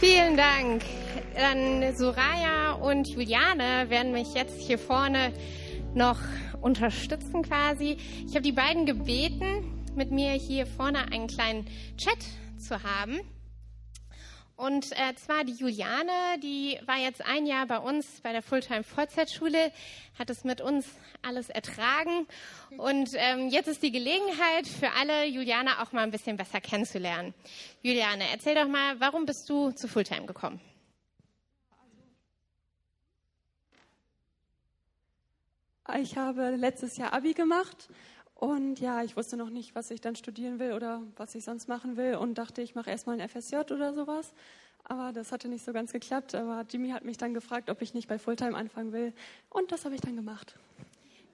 [0.00, 0.84] Vielen Dank.
[1.34, 5.32] Dann Soraya und Juliane werden mich jetzt hier vorne
[5.92, 6.20] noch
[6.60, 7.96] unterstützen quasi.
[8.24, 11.66] Ich habe die beiden gebeten, mit mir hier vorne einen kleinen
[11.96, 12.18] Chat
[12.58, 13.18] zu haben.
[14.58, 16.10] Und äh, zwar die Juliane,
[16.42, 19.70] die war jetzt ein Jahr bei uns bei der Fulltime Vollzeitschule,
[20.18, 20.84] hat es mit uns
[21.22, 22.26] alles ertragen.
[22.76, 27.34] Und ähm, jetzt ist die Gelegenheit für alle, Juliane auch mal ein bisschen besser kennenzulernen.
[27.82, 30.60] Juliane, erzähl doch mal, warum bist du zu Fulltime gekommen?
[36.00, 37.88] Ich habe letztes Jahr Abi gemacht
[38.38, 41.68] und ja, ich wusste noch nicht, was ich dann studieren will oder was ich sonst
[41.68, 44.32] machen will und dachte, ich mache erstmal ein FSJ oder sowas.
[44.84, 46.36] Aber das hatte nicht so ganz geklappt.
[46.36, 49.12] Aber Jimmy hat mich dann gefragt, ob ich nicht bei Fulltime anfangen will.
[49.50, 50.54] Und das habe ich dann gemacht.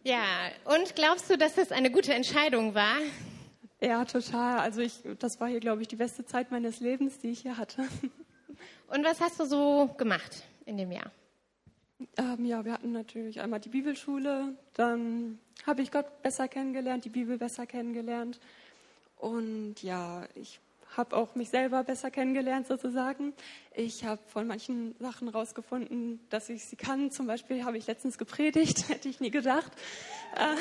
[0.03, 0.25] Ja,
[0.65, 2.97] und glaubst du, dass das eine gute Entscheidung war?
[3.83, 4.61] Ja, total.
[4.61, 7.59] Also ich, das war hier, glaube ich, die beste Zeit meines Lebens, die ich hier
[7.59, 7.83] hatte.
[8.89, 11.11] Und was hast du so gemacht in dem Jahr?
[12.17, 17.11] Ähm, ja, wir hatten natürlich einmal die Bibelschule, dann habe ich Gott besser kennengelernt, die
[17.11, 18.41] Bibel besser kennengelernt.
[19.17, 20.61] Und ja, ich
[20.97, 23.33] habe auch mich selber besser kennengelernt sozusagen.
[23.75, 27.11] Ich habe von manchen Sachen rausgefunden, dass ich sie kann.
[27.11, 29.73] Zum Beispiel habe ich letztens gepredigt, hätte ich nie gedacht.
[30.37, 30.59] Ähm,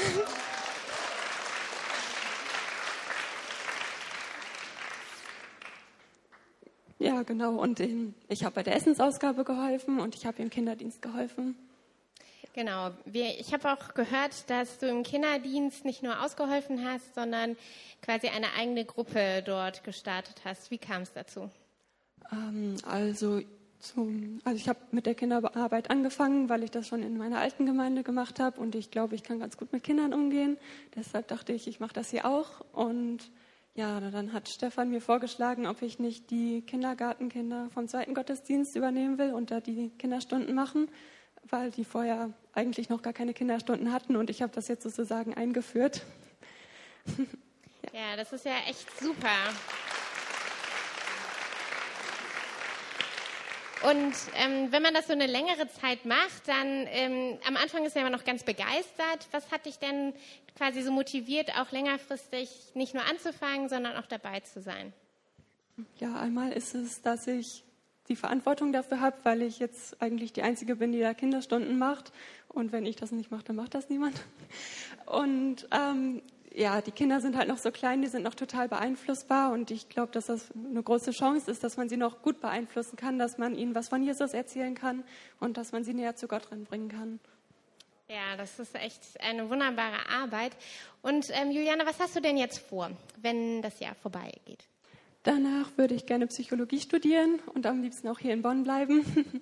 [7.04, 7.56] Ja, genau.
[7.56, 7.82] Und
[8.30, 11.54] ich habe bei der Essensausgabe geholfen und ich habe im Kinderdienst geholfen.
[12.54, 12.92] Genau.
[13.12, 17.58] Ich habe auch gehört, dass du im Kinderdienst nicht nur ausgeholfen hast, sondern
[18.02, 20.72] quasi eine eigene Gruppe dort gestartet hast.
[20.72, 21.50] Wie kam es dazu?
[22.32, 23.42] Ähm, also,
[23.80, 27.66] zum, also ich habe mit der Kinderarbeit angefangen, weil ich das schon in meiner alten
[27.66, 30.58] Gemeinde gemacht habe und ich glaube, ich kann ganz gut mit Kindern umgehen.
[30.96, 33.30] Deshalb dachte ich, ich mache das hier auch und
[33.76, 39.18] ja, dann hat Stefan mir vorgeschlagen, ob ich nicht die Kindergartenkinder vom zweiten Gottesdienst übernehmen
[39.18, 40.90] will und da die Kinderstunden machen,
[41.50, 45.34] weil die vorher eigentlich noch gar keine Kinderstunden hatten und ich habe das jetzt sozusagen
[45.34, 46.04] eingeführt.
[47.18, 48.00] ja.
[48.00, 49.30] ja, das ist ja echt super.
[53.90, 57.96] Und ähm, wenn man das so eine längere Zeit macht, dann ähm, am Anfang ist
[57.96, 59.28] man immer noch ganz begeistert.
[59.32, 60.14] Was hat dich denn
[60.56, 64.94] quasi so motiviert, auch längerfristig nicht nur anzufangen, sondern auch dabei zu sein?
[66.00, 67.64] Ja, einmal ist es, dass ich
[68.08, 72.14] die Verantwortung dafür habe, weil ich jetzt eigentlich die Einzige bin, die da Kinderstunden macht.
[72.50, 74.16] Und wenn ich das nicht mache, dann macht das niemand.
[75.06, 76.22] Und ähm,
[76.54, 79.90] ja, die Kinder sind halt noch so klein, die sind noch total beeinflussbar und ich
[79.90, 83.38] glaube, dass das eine große Chance ist, dass man sie noch gut beeinflussen kann, dass
[83.38, 85.04] man ihnen was von Jesus erzählen kann
[85.40, 87.20] und dass man sie näher zu Gott ranbringen kann.
[88.08, 90.52] Ja, das ist echt eine wunderbare Arbeit.
[91.02, 94.68] Und ähm, Juliane, was hast du denn jetzt vor, wenn das Jahr vorbeigeht?
[95.24, 99.06] Danach würde ich gerne Psychologie studieren und am liebsten auch hier in Bonn bleiben.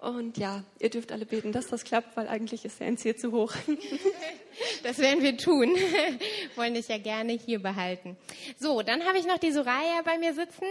[0.00, 3.32] Und ja, ihr dürft alle beten, dass das klappt, weil eigentlich ist der NC zu
[3.32, 3.52] hoch.
[4.82, 5.76] Das werden wir tun.
[6.56, 8.16] Wollen dich ja gerne hier behalten.
[8.58, 10.64] So, dann habe ich noch die Soraya bei mir sitzen.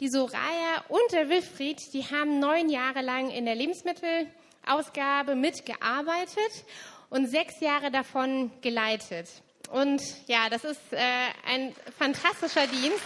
[0.00, 6.64] Die Soraya und der Wilfried, die haben neun Jahre lang in der Lebensmittelausgabe mitgearbeitet
[7.10, 9.28] und sechs Jahre davon geleitet.
[9.70, 10.98] Und ja, das ist äh,
[11.46, 13.02] ein fantastischer Dienst.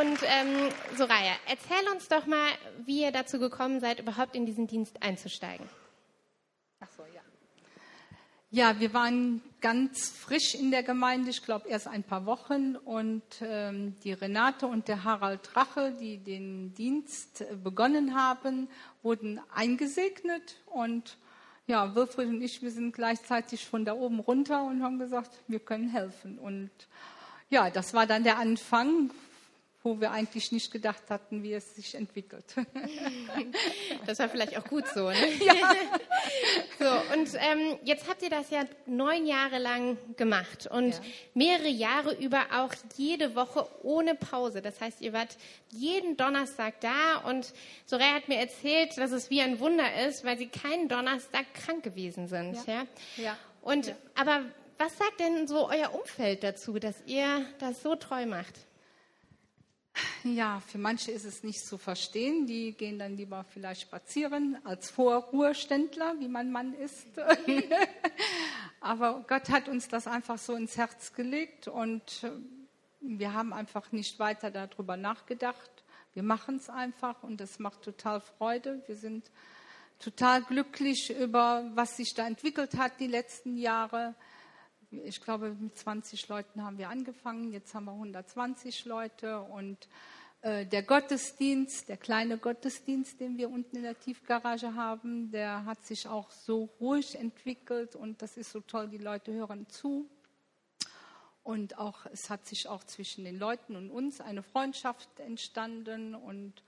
[0.00, 2.48] Und ähm, Soraya, erzähl uns doch mal,
[2.84, 5.68] wie ihr dazu gekommen seid, überhaupt in diesen Dienst einzusteigen.
[6.80, 7.20] Ach so, ja.
[8.50, 12.74] Ja, wir waren ganz frisch in der Gemeinde, ich glaube erst ein paar Wochen.
[12.74, 18.66] Und ähm, die Renate und der Harald Rache, die den Dienst begonnen haben,
[19.04, 20.56] wurden eingesegnet.
[20.66, 21.18] Und
[21.68, 25.60] ja, Wilfried und ich, wir sind gleichzeitig von da oben runter und haben gesagt, wir
[25.60, 26.40] können helfen.
[26.40, 26.70] Und
[27.48, 29.10] ja, das war dann der Anfang
[29.84, 32.44] wo wir eigentlich nicht gedacht hatten, wie es sich entwickelt.
[34.06, 35.10] Das war vielleicht auch gut so.
[35.10, 35.16] Ne?
[35.44, 35.74] Ja.
[36.78, 41.00] So, und ähm, jetzt habt ihr das ja neun Jahre lang gemacht und ja.
[41.34, 44.62] mehrere Jahre über auch jede Woche ohne Pause.
[44.62, 45.36] Das heißt, ihr wart
[45.70, 47.52] jeden Donnerstag da und
[47.84, 51.82] Soraya hat mir erzählt, dass es wie ein Wunder ist, weil sie keinen Donnerstag krank
[51.82, 52.54] gewesen sind.
[52.66, 52.74] Ja.
[52.74, 52.86] ja?
[53.16, 53.38] ja.
[53.60, 54.44] Und aber
[54.78, 58.54] was sagt denn so euer Umfeld dazu, dass ihr das so treu macht?
[60.26, 62.46] Ja, für manche ist es nicht zu verstehen.
[62.46, 67.06] Die gehen dann lieber vielleicht spazieren als Vorruheständler, wie mein Mann ist.
[68.80, 72.30] Aber Gott hat uns das einfach so ins Herz gelegt und äh,
[73.00, 75.70] wir haben einfach nicht weiter darüber nachgedacht.
[76.14, 78.82] Wir machen es einfach und es macht total Freude.
[78.86, 79.30] Wir sind
[79.98, 84.14] total glücklich über, was sich da entwickelt hat die letzten Jahre
[85.04, 87.52] ich glaube, mit 20 Leuten haben wir angefangen.
[87.52, 89.88] Jetzt haben wir 120 Leute und
[90.44, 95.84] äh, der Gottesdienst, der kleine Gottesdienst, den wir unten in der Tiefgarage haben, der hat
[95.86, 100.06] sich auch so ruhig entwickelt und das ist so toll, die Leute hören zu.
[101.42, 106.62] Und auch, es hat sich auch zwischen den Leuten und uns eine Freundschaft entstanden und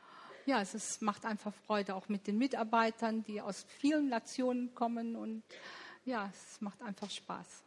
[0.46, 5.17] ja, es ist, macht einfach Freude auch mit den Mitarbeitern, die aus vielen Nationen kommen
[5.17, 5.43] und
[6.06, 7.66] ja, es macht einfach Spaß.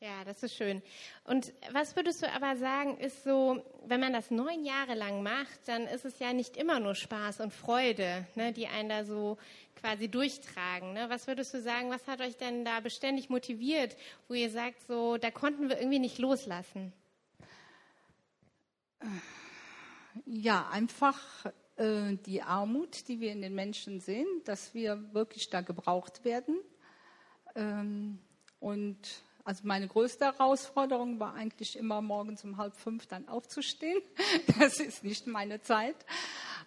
[0.00, 0.80] Ja, das ist schön.
[1.24, 5.66] Und was würdest du aber sagen, ist so, wenn man das neun Jahre lang macht,
[5.66, 9.38] dann ist es ja nicht immer nur Spaß und Freude, ne, die einen da so
[9.74, 10.92] quasi durchtragen.
[10.92, 11.10] Ne?
[11.10, 13.96] Was würdest du sagen, was hat euch denn da beständig motiviert,
[14.28, 16.92] wo ihr sagt, so, da konnten wir irgendwie nicht loslassen?
[20.26, 21.18] Ja, einfach
[21.74, 26.60] äh, die Armut, die wir in den Menschen sehen, dass wir wirklich da gebraucht werden.
[27.56, 28.20] Ähm,
[28.60, 33.98] und also meine größte Herausforderung war eigentlich immer morgens um halb fünf dann aufzustehen.
[34.60, 35.96] Das ist nicht meine Zeit.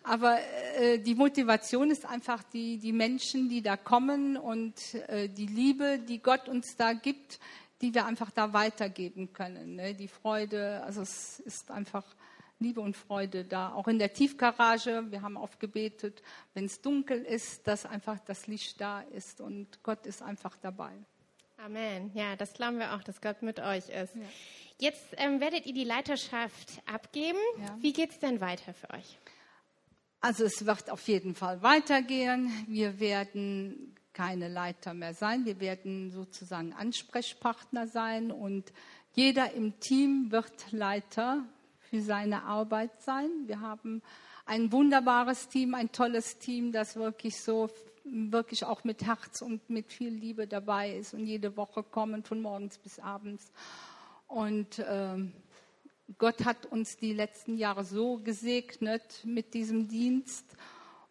[0.02, 0.40] Aber
[0.80, 6.00] äh, die Motivation ist einfach die, die Menschen, die da kommen und äh, die Liebe,
[6.00, 7.40] die Gott uns da gibt,
[7.82, 9.76] die wir einfach da weitergeben können.
[9.76, 9.94] Ne?
[9.94, 12.06] Die Freude, also es ist einfach
[12.58, 13.74] Liebe und Freude da.
[13.74, 16.24] Auch in der Tiefgarage, wir haben oft gebetet,
[16.56, 20.98] wenn es dunkel ist, dass einfach das Licht da ist und Gott ist einfach dabei.
[21.64, 22.10] Amen.
[22.16, 24.16] Ja, das glauben wir auch, dass Gott mit euch ist.
[24.16, 24.22] Ja.
[24.80, 27.38] Jetzt ähm, werdet ihr die Leiterschaft abgeben.
[27.60, 27.78] Ja.
[27.80, 29.20] Wie geht es denn weiter für euch?
[30.22, 32.52] Also es wird auf jeden Fall weitergehen.
[32.68, 35.46] Wir werden keine Leiter mehr sein.
[35.46, 38.74] Wir werden sozusagen Ansprechpartner sein und
[39.14, 41.46] jeder im Team wird Leiter
[41.80, 43.30] für seine Arbeit sein.
[43.46, 44.02] Wir haben
[44.48, 47.70] ein wunderbares Team, ein tolles Team, das wirklich so
[48.04, 52.42] wirklich auch mit Herz und mit viel Liebe dabei ist und jede Woche kommen, von
[52.42, 53.52] morgens bis abends.
[54.28, 55.34] Und ähm,
[56.18, 60.58] Gott hat uns die letzten Jahre so gesegnet mit diesem Dienst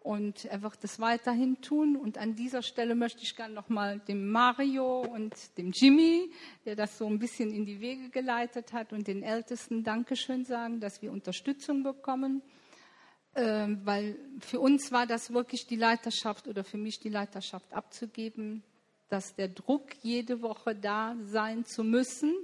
[0.00, 1.96] und er wird es weiterhin tun.
[1.96, 6.30] Und an dieser Stelle möchte ich gerne nochmal dem Mario und dem Jimmy,
[6.64, 10.80] der das so ein bisschen in die Wege geleitet hat, und den Ältesten Dankeschön sagen,
[10.80, 12.42] dass wir Unterstützung bekommen.
[13.42, 18.62] Ähm, weil für uns war das wirklich die Leiterschaft oder für mich die Leiterschaft abzugeben,
[19.08, 22.34] dass der Druck, jede Woche da sein zu müssen,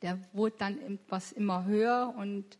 [0.00, 2.58] der wurde dann etwas immer höher und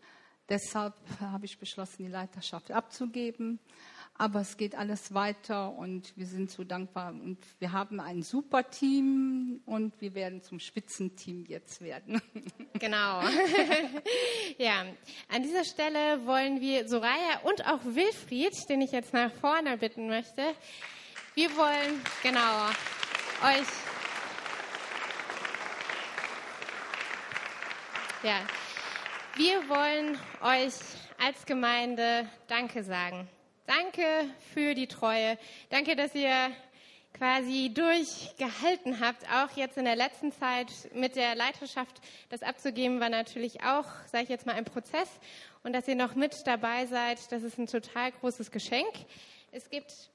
[0.49, 3.61] deshalb habe ich beschlossen, die Leiterschaft abzugeben.
[4.15, 7.13] Aber es geht alles weiter und wir sind so dankbar.
[7.13, 12.21] Und wir haben ein super Team und wir werden zum Spitzenteam jetzt werden.
[12.79, 13.21] Genau.
[14.59, 14.85] ja,
[15.29, 20.09] an dieser Stelle wollen wir Soraya und auch Wilfried, den ich jetzt nach vorne bitten
[20.09, 20.43] möchte,
[21.35, 22.67] wir wollen, genau,
[23.43, 23.69] euch.
[28.23, 28.41] Ja,
[29.37, 30.75] wir wollen euch
[31.25, 33.29] als Gemeinde Danke sagen.
[33.67, 34.03] Danke
[34.53, 35.39] für die Treue.
[35.71, 36.51] Danke, dass ihr
[37.17, 42.01] quasi durchgehalten habt, auch jetzt in der letzten Zeit mit der Leiterschaft.
[42.29, 45.09] Das abzugeben war natürlich auch, sage ich jetzt mal, ein Prozess.
[45.63, 48.93] Und dass ihr noch mit dabei seid, das ist ein total großes Geschenk.
[49.53, 50.11] Es gibt,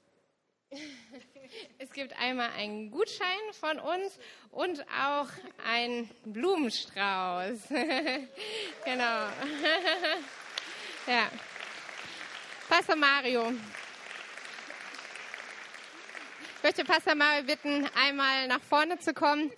[1.78, 4.18] es gibt einmal einen Gutschein von uns
[4.50, 5.28] und auch
[5.66, 7.68] einen Blumenstrauß.
[8.84, 8.84] genau.
[11.06, 11.30] ja.
[12.68, 13.50] Pastor Mario.
[16.56, 19.50] Ich möchte Pastor Mario bitten, einmal nach vorne zu kommen.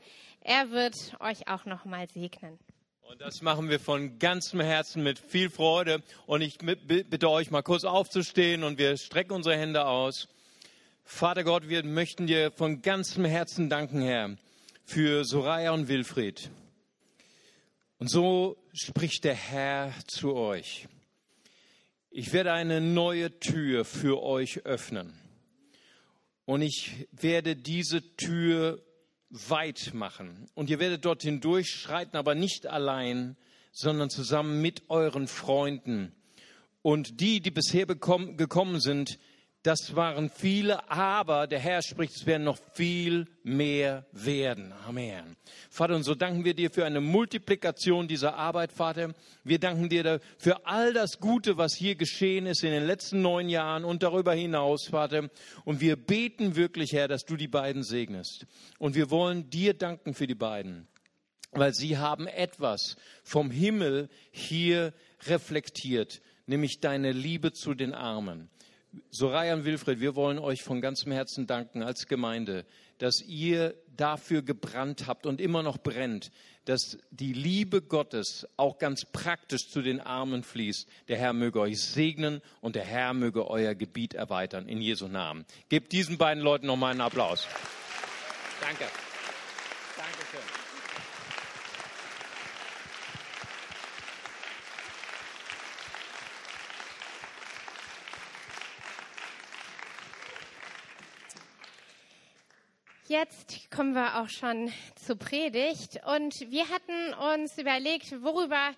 [0.43, 2.61] Er wird euch auch noch mal segnen.
[3.03, 6.05] Und das machen wir von ganzem Herzen mit viel Freude.
[6.27, 10.29] Und ich bitte euch mal kurz aufzustehen und wir strecken unsere Hände aus.
[11.03, 14.37] Vater Gott, wir möchten dir von ganzem Herzen danken, Herr,
[14.85, 16.49] für Soraya und Wilfried.
[17.99, 20.87] Und so spricht der Herr zu euch.
[22.13, 25.13] Ich werde eine neue Tür für euch öffnen.
[26.45, 28.83] Und ich werde diese Tür
[29.29, 30.51] weit machen.
[30.55, 33.37] Und ihr werdet dorthin durchschreiten, aber nicht allein,
[33.71, 36.13] sondern zusammen mit euren Freunden.
[36.83, 39.21] Und die, die bisher gekommen sind,
[39.63, 44.73] das waren viele, aber der Herr spricht, es werden noch viel mehr werden.
[44.87, 45.37] Amen.
[45.69, 49.15] Vater, und so danken wir dir für eine Multiplikation dieser Arbeit, Vater.
[49.45, 53.51] Wir danken dir für all das Gute, was hier geschehen ist in den letzten neun
[53.51, 55.29] Jahren und darüber hinaus, Vater.
[55.67, 58.47] Und wir beten wirklich, Herr, dass du die beiden segnest.
[58.79, 60.89] Und wir wollen dir danken für die beiden,
[61.53, 64.95] weil sie haben etwas vom Himmel hier
[65.27, 68.49] reflektiert, nämlich deine Liebe zu den Armen
[69.11, 72.65] Soraya und Wilfried, wir wollen euch von ganzem Herzen danken als Gemeinde,
[72.99, 76.31] dass ihr dafür gebrannt habt und immer noch brennt,
[76.65, 80.89] dass die Liebe Gottes auch ganz praktisch zu den Armen fließt.
[81.09, 84.69] Der Herr möge euch segnen und der Herr möge euer Gebiet erweitern.
[84.69, 85.45] In Jesu Namen.
[85.69, 87.47] Gebt diesen beiden Leuten nochmal einen Applaus.
[88.61, 88.85] Danke.
[89.97, 90.61] Dankeschön.
[103.11, 108.71] Jetzt kommen wir auch schon zur Predigt und wir hatten uns überlegt, worüber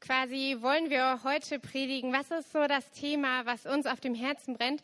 [0.00, 2.10] quasi wollen wir heute predigen?
[2.10, 4.82] Was ist so das Thema, was uns auf dem Herzen brennt?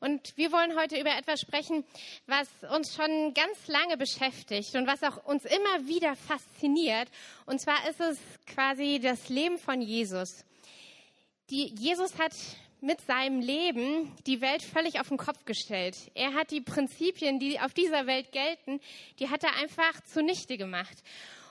[0.00, 1.82] Und wir wollen heute über etwas sprechen,
[2.26, 7.08] was uns schon ganz lange beschäftigt und was auch uns immer wieder fasziniert.
[7.46, 10.44] Und zwar ist es quasi das Leben von Jesus.
[11.48, 12.34] Die, Jesus hat
[12.82, 15.96] mit seinem Leben die Welt völlig auf den Kopf gestellt.
[16.14, 18.80] Er hat die Prinzipien, die auf dieser Welt gelten,
[19.20, 21.02] die hat er einfach zunichte gemacht.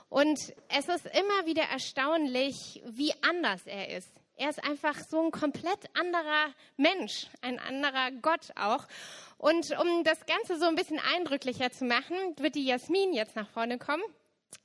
[0.09, 4.09] Und es ist immer wieder erstaunlich, wie anders er ist.
[4.35, 8.85] Er ist einfach so ein komplett anderer Mensch, ein anderer Gott auch.
[9.37, 13.47] Und um das Ganze so ein bisschen eindrücklicher zu machen, wird die Jasmin jetzt nach
[13.49, 14.03] vorne kommen.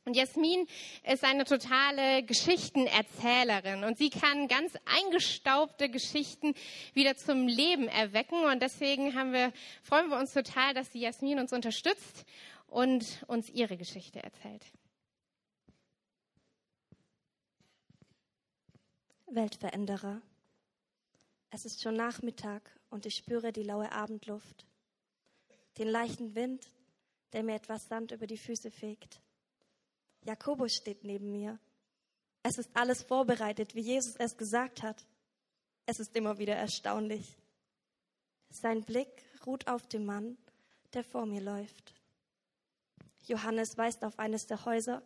[0.06, 0.68] Und Jasmin
[1.02, 6.54] ist eine totale Geschichtenerzählerin und sie kann ganz eingestaubte Geschichten
[6.94, 8.44] wieder zum Leben erwecken.
[8.44, 12.24] Und deswegen haben wir, freuen wir uns total, dass die Jasmin uns unterstützt
[12.68, 14.64] und uns ihre Geschichte erzählt.
[19.26, 20.22] Weltveränderer.
[21.50, 24.66] Es ist schon Nachmittag und ich spüre die laue Abendluft,
[25.78, 26.70] den leichten Wind,
[27.32, 29.20] der mir etwas Sand über die Füße fegt.
[30.26, 31.58] Jakobus steht neben mir.
[32.42, 35.06] Es ist alles vorbereitet, wie Jesus es gesagt hat.
[35.86, 37.36] Es ist immer wieder erstaunlich.
[38.50, 40.36] Sein Blick ruht auf dem Mann,
[40.94, 41.94] der vor mir läuft.
[43.26, 45.02] Johannes weist auf eines der Häuser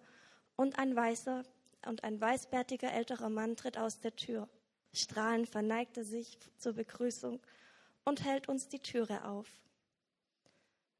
[0.56, 1.44] und ein weißer
[1.86, 4.48] und ein weißbärtiger älterer Mann tritt aus der Tür.
[4.94, 7.40] Strahlend verneigt er sich zur Begrüßung
[8.04, 9.48] und hält uns die Türe auf.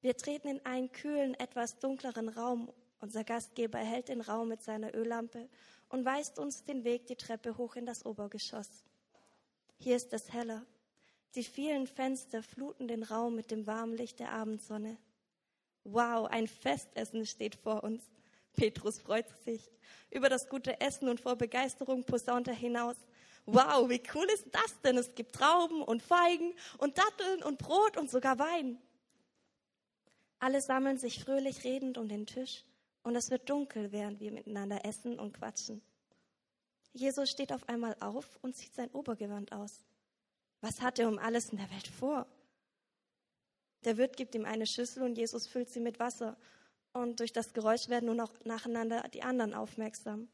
[0.03, 2.71] Wir treten in einen kühlen, etwas dunkleren Raum
[3.01, 5.49] unser Gastgeber erhält den Raum mit seiner Öllampe
[5.89, 8.85] und weist uns den Weg die Treppe hoch in das Obergeschoss.
[9.79, 10.65] Hier ist es heller.
[11.35, 14.99] Die vielen Fenster fluten den Raum mit dem warmen Licht der Abendsonne.
[15.85, 18.03] Wow, ein Festessen steht vor uns.
[18.55, 19.71] Petrus freut sich
[20.11, 22.97] über das gute Essen und vor Begeisterung posaunt er hinaus.
[23.47, 24.99] Wow, wie cool ist das denn?
[24.99, 28.79] Es gibt Trauben und Feigen und Datteln und Brot und sogar Wein.
[30.41, 32.65] Alle sammeln sich fröhlich redend um den Tisch
[33.03, 35.83] und es wird dunkel, während wir miteinander essen und quatschen.
[36.93, 39.85] Jesus steht auf einmal auf und zieht sein Obergewand aus.
[40.61, 42.27] Was hat er um alles in der Welt vor?
[43.85, 46.37] Der Wirt gibt ihm eine Schüssel und Jesus füllt sie mit Wasser.
[46.93, 50.29] Und durch das Geräusch werden nun auch nacheinander die anderen aufmerksam.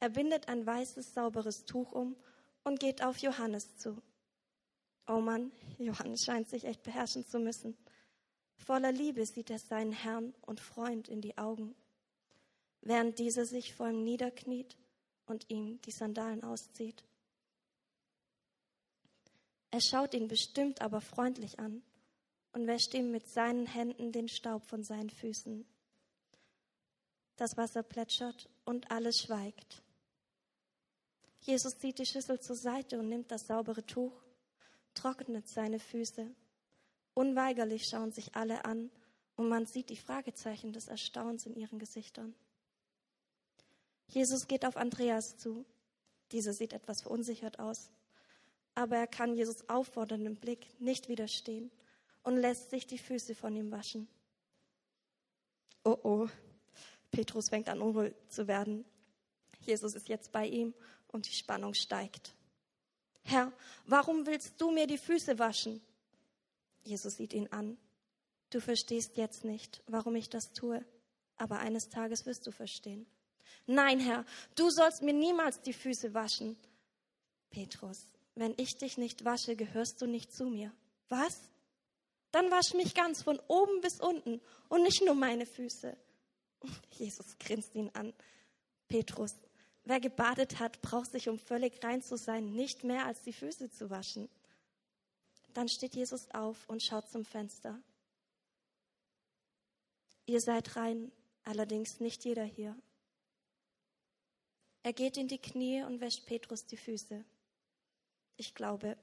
[0.00, 2.14] Er bindet ein weißes, sauberes Tuch um
[2.62, 4.00] und geht auf Johannes zu.
[5.08, 7.76] Oh Mann, Johannes scheint sich echt beherrschen zu müssen.
[8.56, 11.74] Voller Liebe sieht er seinen Herrn und Freund in die Augen
[12.80, 14.76] während dieser sich vor ihm niederkniet
[15.26, 17.04] und ihm die Sandalen auszieht.
[19.70, 21.82] Er schaut ihn bestimmt aber freundlich an
[22.52, 25.66] und wäscht ihm mit seinen Händen den Staub von seinen Füßen.
[27.36, 29.82] Das Wasser plätschert und alles schweigt.
[31.40, 34.12] Jesus zieht die Schüssel zur Seite und nimmt das saubere Tuch,
[34.94, 36.34] trocknet seine Füße.
[37.14, 38.90] Unweigerlich schauen sich alle an
[39.36, 42.34] und man sieht die Fragezeichen des Erstaunens in ihren Gesichtern.
[44.08, 45.64] Jesus geht auf Andreas zu.
[46.32, 47.90] Dieser sieht etwas verunsichert aus.
[48.74, 51.70] Aber er kann Jesus aufforderndem Blick nicht widerstehen
[52.22, 54.08] und lässt sich die Füße von ihm waschen.
[55.84, 56.28] Oh oh,
[57.10, 58.84] Petrus fängt an unruhig zu werden.
[59.60, 60.74] Jesus ist jetzt bei ihm
[61.08, 62.34] und die Spannung steigt.
[63.22, 63.52] Herr,
[63.86, 65.80] warum willst du mir die Füße waschen?
[66.82, 67.76] Jesus sieht ihn an.
[68.50, 70.84] Du verstehst jetzt nicht, warum ich das tue,
[71.36, 73.06] aber eines Tages wirst du verstehen.
[73.66, 74.24] Nein, Herr,
[74.54, 76.56] du sollst mir niemals die Füße waschen.
[77.50, 80.72] Petrus, wenn ich dich nicht wasche, gehörst du nicht zu mir.
[81.08, 81.40] Was?
[82.30, 85.96] Dann wasch mich ganz von oben bis unten und nicht nur meine Füße.
[86.90, 88.12] Jesus grinst ihn an.
[88.88, 89.34] Petrus,
[89.84, 93.70] wer gebadet hat, braucht sich, um völlig rein zu sein, nicht mehr als die Füße
[93.70, 94.28] zu waschen.
[95.54, 97.80] Dann steht Jesus auf und schaut zum Fenster.
[100.26, 101.10] Ihr seid rein,
[101.44, 102.76] allerdings nicht jeder hier.
[104.88, 107.22] Er geht in die Knie und wäscht Petrus die Füße.
[108.38, 108.96] Ich glaube,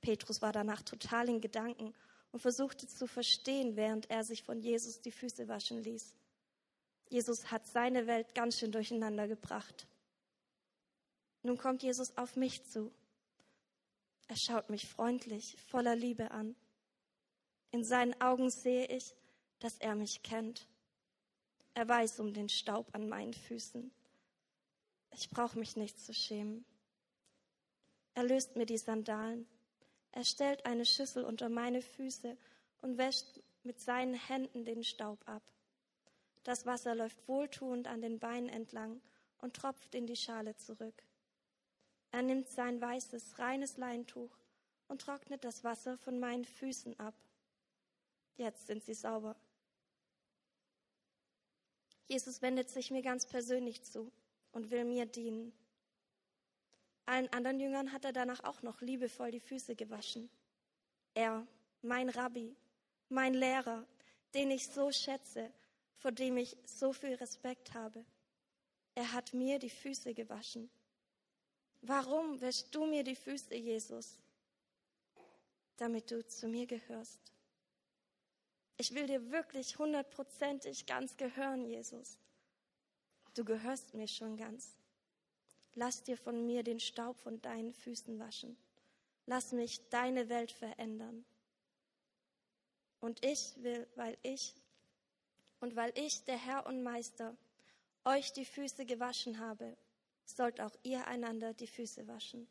[0.00, 1.92] Petrus war danach total in Gedanken
[2.32, 6.14] und versuchte zu verstehen, während er sich von Jesus die Füße waschen ließ.
[7.10, 9.86] Jesus hat seine Welt ganz schön durcheinander gebracht.
[11.42, 12.90] Nun kommt Jesus auf mich zu.
[14.28, 16.56] Er schaut mich freundlich, voller Liebe an.
[17.70, 19.14] In seinen Augen sehe ich,
[19.58, 20.66] dass er mich kennt.
[21.74, 23.92] Er weiß um den Staub an meinen Füßen.
[25.10, 26.64] Ich brauche mich nicht zu schämen.
[28.14, 29.46] Er löst mir die Sandalen.
[30.12, 32.36] Er stellt eine Schüssel unter meine Füße
[32.80, 35.42] und wäscht mit seinen Händen den Staub ab.
[36.44, 39.00] Das Wasser läuft wohltuend an den Beinen entlang
[39.38, 41.02] und tropft in die Schale zurück.
[42.10, 44.36] Er nimmt sein weißes, reines Leintuch
[44.88, 47.14] und trocknet das Wasser von meinen Füßen ab.
[48.36, 49.36] Jetzt sind sie sauber.
[52.06, 54.10] Jesus wendet sich mir ganz persönlich zu
[54.52, 55.52] und will mir dienen.
[57.06, 60.28] Allen anderen Jüngern hat er danach auch noch liebevoll die Füße gewaschen.
[61.14, 61.46] Er,
[61.82, 62.54] mein Rabbi,
[63.08, 63.86] mein Lehrer,
[64.34, 65.50] den ich so schätze,
[65.96, 68.04] vor dem ich so viel Respekt habe,
[68.94, 70.70] er hat mir die Füße gewaschen.
[71.80, 74.18] Warum wäschst du mir die Füße, Jesus?
[75.76, 77.32] Damit du zu mir gehörst.
[78.76, 82.18] Ich will dir wirklich hundertprozentig ganz gehören, Jesus.
[83.38, 84.74] Du gehörst mir schon ganz.
[85.76, 88.56] Lass dir von mir den Staub von deinen Füßen waschen.
[89.26, 91.24] Lass mich deine Welt verändern.
[92.98, 94.56] Und ich will, weil ich
[95.60, 97.36] und weil ich, der Herr und Meister,
[98.04, 99.76] euch die Füße gewaschen habe,
[100.24, 102.48] sollt auch ihr einander die Füße waschen.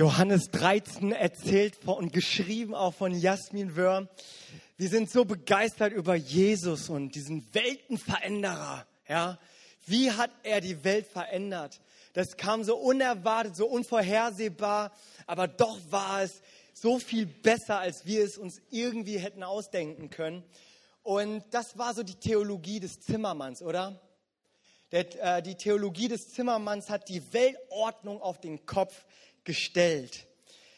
[0.00, 4.08] Johannes 13 erzählt und geschrieben auch von Jasmin Wörm.
[4.78, 8.86] Wir sind so begeistert über Jesus und diesen Weltenveränderer.
[9.06, 9.38] Ja,
[9.84, 11.82] wie hat er die Welt verändert?
[12.14, 14.90] Das kam so unerwartet, so unvorhersehbar,
[15.26, 16.40] aber doch war es
[16.72, 20.42] so viel besser, als wir es uns irgendwie hätten ausdenken können.
[21.02, 24.00] Und das war so die Theologie des Zimmermanns, oder?
[24.92, 29.04] Der, äh, die Theologie des Zimmermanns hat die Weltordnung auf den Kopf
[29.44, 30.26] gestellt.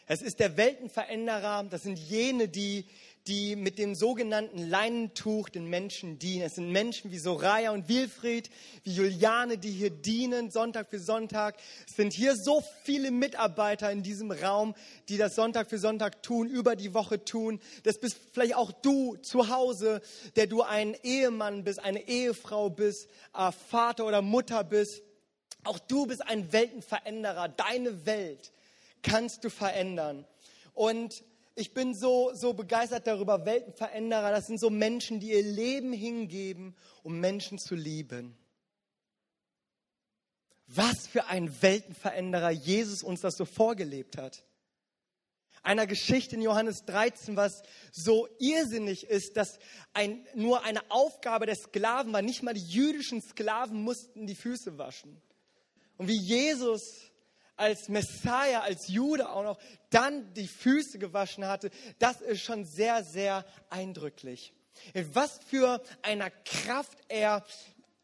[0.05, 2.85] Es ist der Weltenveränderer, das sind jene, die
[3.27, 6.43] die mit dem sogenannten Leinentuch den Menschen dienen.
[6.43, 8.49] Es sind Menschen wie Soraya und Wilfried,
[8.83, 11.55] wie Juliane, die hier dienen, Sonntag für Sonntag.
[11.87, 14.75] Es sind hier so viele Mitarbeiter in diesem Raum,
[15.07, 17.61] die das Sonntag für Sonntag tun, über die Woche tun.
[17.83, 20.01] Das bist vielleicht auch du zu Hause,
[20.35, 25.01] der du ein Ehemann bist, eine Ehefrau bist, äh, Vater oder Mutter bist.
[25.63, 27.49] Auch du bist ein Weltenveränderer.
[27.49, 28.51] Deine Welt
[29.01, 30.25] kannst du verändern.
[30.73, 31.23] Und
[31.55, 36.75] ich bin so, so begeistert darüber, Weltenveränderer, das sind so Menschen, die ihr Leben hingeben,
[37.03, 38.35] um Menschen zu lieben.
[40.67, 44.43] Was für ein Weltenveränderer Jesus uns das so vorgelebt hat.
[45.61, 49.59] Einer Geschichte in Johannes 13, was so irrsinnig ist, dass
[49.93, 52.21] ein, nur eine Aufgabe der Sklaven war.
[52.21, 55.21] Nicht mal die jüdischen Sklaven mussten die Füße waschen.
[56.03, 56.95] Und wie Jesus
[57.55, 63.05] als Messiah, als Jude auch noch, dann die Füße gewaschen hatte, das ist schon sehr,
[63.05, 64.51] sehr eindrücklich.
[65.13, 67.45] Was für einer Kraft er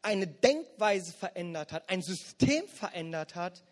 [0.00, 3.62] eine Denkweise verändert hat, ein System verändert hat,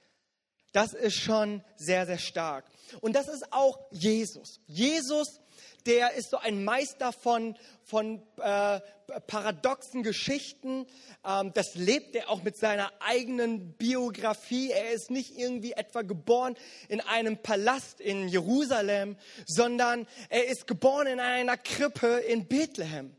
[0.72, 2.66] das ist schon sehr, sehr stark.
[3.00, 4.60] Und das ist auch Jesus.
[4.66, 5.40] Jesus
[5.88, 8.80] der ist so ein Meister von, von äh,
[9.26, 10.86] paradoxen Geschichten.
[11.24, 14.70] Ähm, das lebt er auch mit seiner eigenen Biografie.
[14.70, 16.56] Er ist nicht irgendwie etwa geboren
[16.88, 23.16] in einem Palast in Jerusalem, sondern er ist geboren in einer Krippe in Bethlehem.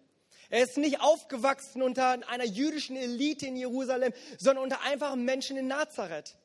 [0.52, 5.68] Er ist nicht aufgewachsen unter einer jüdischen Elite in Jerusalem, sondern unter einfachen Menschen in
[5.68, 6.36] Nazareth.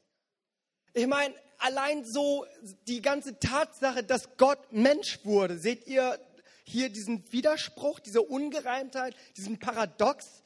[0.95, 2.47] Ich meine, allein so
[2.87, 6.21] die ganze Tatsache, dass Gott Mensch wurde, seht ihr
[6.63, 10.45] hier diesen Widerspruch, diese Ungereimtheit, diesen Paradox?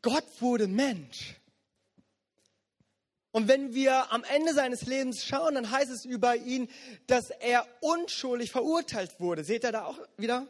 [0.00, 1.34] Gott wurde Mensch.
[3.32, 6.68] Und wenn wir am Ende seines Lebens schauen, dann heißt es über ihn,
[7.08, 9.42] dass er unschuldig verurteilt wurde.
[9.42, 10.46] Seht ihr da auch wieder?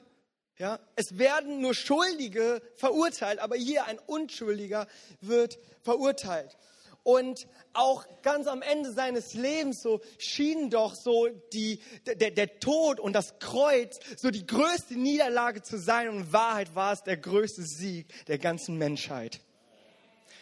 [0.59, 4.87] Ja, es werden nur Schuldige verurteilt, aber hier ein Unschuldiger
[5.21, 6.59] wird verurteilt.
[7.05, 13.01] Und auch ganz am Ende seines Lebens so schien doch so die, der, der Tod
[13.01, 16.09] und das Kreuz so die größte Niederlage zu sein.
[16.09, 19.41] Und in Wahrheit war es der größte Sieg der ganzen Menschheit.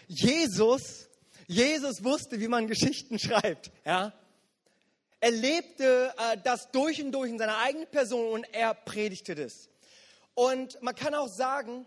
[0.07, 1.09] Jesus,
[1.47, 3.71] Jesus wusste, wie man Geschichten schreibt.
[3.87, 4.13] Ja?
[5.21, 9.69] Er lebte äh, das durch und durch in seiner eigenen Person und er predigte das.
[10.35, 11.87] Und man kann auch sagen,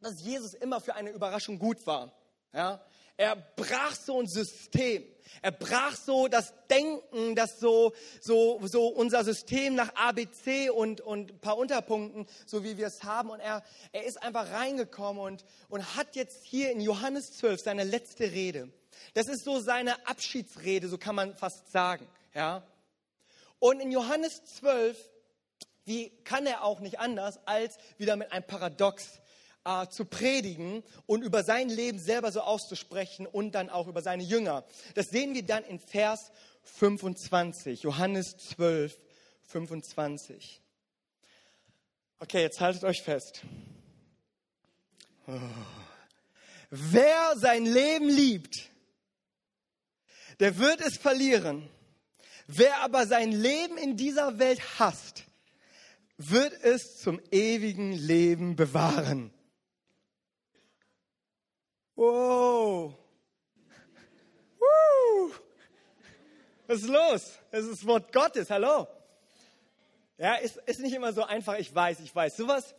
[0.00, 2.12] dass Jesus immer für eine Überraschung gut war.
[2.52, 2.84] Ja?
[3.16, 5.04] Er brach so ein System.
[5.40, 11.32] Er brach so das Denken, das so, so, so unser System nach ABC und, und
[11.32, 13.30] ein paar Unterpunkten, so wie wir es haben.
[13.30, 17.84] Und er, er ist einfach reingekommen und, und hat jetzt hier in Johannes 12 seine
[17.84, 18.70] letzte Rede.
[19.14, 22.06] Das ist so seine Abschiedsrede, so kann man fast sagen.
[22.34, 22.62] Ja?
[23.58, 24.98] Und in Johannes 12,
[25.84, 29.20] wie kann er auch nicht anders, als wieder mit einem Paradox
[29.64, 34.22] äh, zu predigen und über sein Leben selber so auszusprechen und dann auch über seine
[34.22, 34.64] Jünger.
[34.94, 36.30] Das sehen wir dann in Vers
[36.64, 38.96] 25, Johannes 12,
[39.48, 40.60] 25.
[42.20, 43.42] Okay, jetzt haltet euch fest.
[45.26, 45.32] Oh.
[46.70, 48.70] Wer sein Leben liebt,
[50.40, 51.68] der wird es verlieren.
[52.46, 55.24] Wer aber sein Leben in dieser Welt hasst,
[56.18, 59.32] wird es zum ewigen Leben bewahren.
[61.96, 62.92] Wow.
[64.58, 65.32] Woo.
[66.66, 67.38] Was ist los?
[67.50, 68.50] Es ist das Wort Gottes.
[68.50, 68.88] Hallo.
[70.18, 71.58] Ja, ist, ist nicht immer so einfach.
[71.58, 72.36] Ich weiß, ich weiß.
[72.36, 72.74] Sowas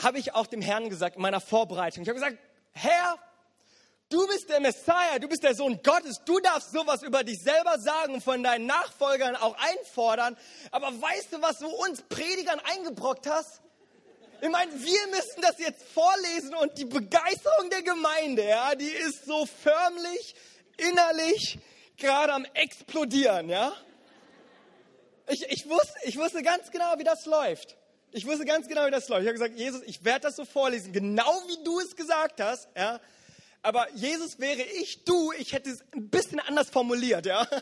[0.00, 2.02] habe ich auch dem Herrn gesagt in meiner Vorbereitung.
[2.02, 2.38] Ich habe gesagt,
[2.72, 3.16] Herr,
[4.10, 6.22] du bist der Messiah, du bist der Sohn Gottes.
[6.24, 10.36] Du darfst sowas über dich selber sagen und von deinen Nachfolgern auch einfordern.
[10.70, 13.62] Aber weißt du, was du uns Predigern eingebrockt hast?
[14.40, 19.24] Ich meine, wir müssen das jetzt vorlesen und die Begeisterung der Gemeinde, ja, die ist
[19.24, 20.34] so förmlich,
[20.76, 21.58] innerlich
[21.96, 23.72] gerade am explodieren, ja.
[25.28, 27.76] Ich, ich, wusste, ich wusste ganz genau, wie das läuft.
[28.12, 29.22] Ich wusste ganz genau, wie das läuft.
[29.22, 32.68] Ich habe gesagt, Jesus, ich werde das so vorlesen, genau wie du es gesagt hast,
[32.76, 33.00] ja.
[33.62, 37.48] Aber Jesus wäre ich, du, ich hätte es ein bisschen anders formuliert, ja.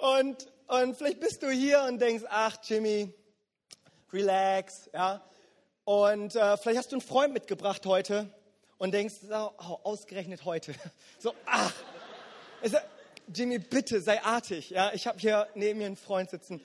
[0.00, 3.12] Und, und vielleicht bist du hier und denkst, ach Jimmy,
[4.12, 5.22] relax, ja.
[5.84, 8.28] Und äh, vielleicht hast du einen Freund mitgebracht heute
[8.78, 10.74] und denkst, so, oh, ausgerechnet heute.
[11.18, 11.72] So, ach,
[13.32, 14.92] Jimmy, bitte sei artig, ja.
[14.92, 16.60] Ich habe hier neben mir einen Freund sitzen.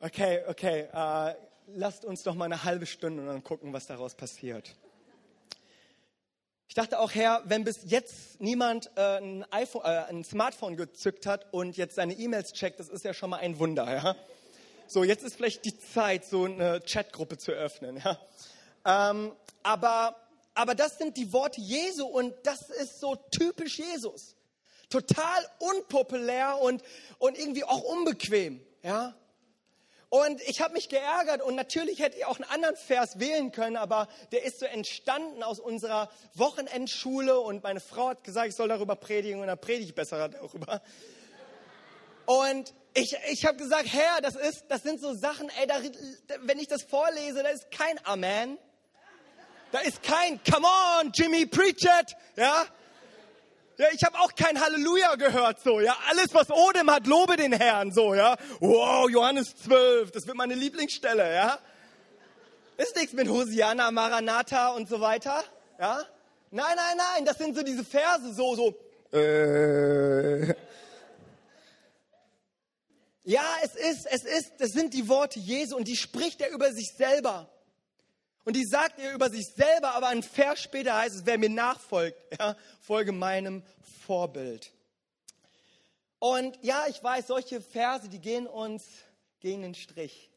[0.00, 1.34] Okay, okay, äh,
[1.68, 4.74] lasst uns doch mal eine halbe Stunde und dann gucken, was daraus passiert.
[6.68, 11.26] Ich dachte auch, Herr, wenn bis jetzt niemand äh, ein, iPhone, äh, ein Smartphone gezückt
[11.26, 14.16] hat und jetzt seine E-Mails checkt, das ist ja schon mal ein Wunder, ja.
[14.92, 18.02] So, jetzt ist vielleicht die Zeit, so eine Chatgruppe zu öffnen.
[18.04, 18.18] Ja?
[18.84, 20.14] Ähm, aber,
[20.52, 24.36] aber das sind die Worte Jesu und das ist so typisch Jesus.
[24.90, 26.82] Total unpopulär und,
[27.18, 28.60] und irgendwie auch unbequem.
[28.82, 29.14] Ja?
[30.10, 33.78] Und ich habe mich geärgert und natürlich hätte ich auch einen anderen Vers wählen können,
[33.78, 38.68] aber der ist so entstanden aus unserer Wochenendschule und meine Frau hat gesagt, ich soll
[38.68, 40.82] darüber predigen und dann predige ich besser darüber.
[42.26, 45.76] Und ich, ich habe gesagt, Herr, das, ist, das sind so Sachen, ey, da,
[46.42, 48.58] wenn ich das vorlese, da ist kein Amen.
[49.70, 52.14] Da ist kein Come on, Jimmy, preach it.
[52.36, 52.66] Ja?
[53.78, 55.96] Ja, ich habe auch kein Halleluja gehört, so, ja.
[56.10, 58.36] Alles, was Odem hat, lobe den Herrn, so, ja.
[58.60, 61.58] Wow, Johannes 12, das wird meine Lieblingsstelle, ja.
[62.76, 65.42] Ist nichts mit Hosiana, Maranatha und so weiter,
[65.80, 66.02] ja.
[66.50, 70.54] Nein, nein, nein, das sind so diese Verse, so, so, äh,
[73.24, 76.72] ja, es ist, es ist, das sind die Worte Jesu und die spricht er über
[76.72, 77.48] sich selber.
[78.44, 81.50] Und die sagt er über sich selber, aber ein Vers später heißt es, wer mir
[81.50, 83.62] nachfolgt, ja, folge meinem
[84.04, 84.72] Vorbild.
[86.18, 88.84] Und ja, ich weiß, solche Verse, die gehen uns
[89.40, 90.30] gegen den Strich.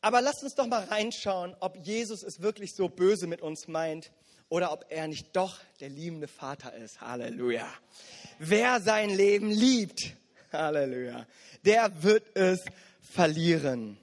[0.00, 4.12] Aber lasst uns doch mal reinschauen, ob Jesus es wirklich so böse mit uns meint
[4.48, 7.00] oder ob er nicht doch der liebende Vater ist.
[7.00, 7.66] Halleluja.
[8.38, 10.12] Wer sein Leben liebt,
[10.58, 11.26] Halleluja.
[11.64, 12.64] Der wird es
[13.00, 13.98] verlieren.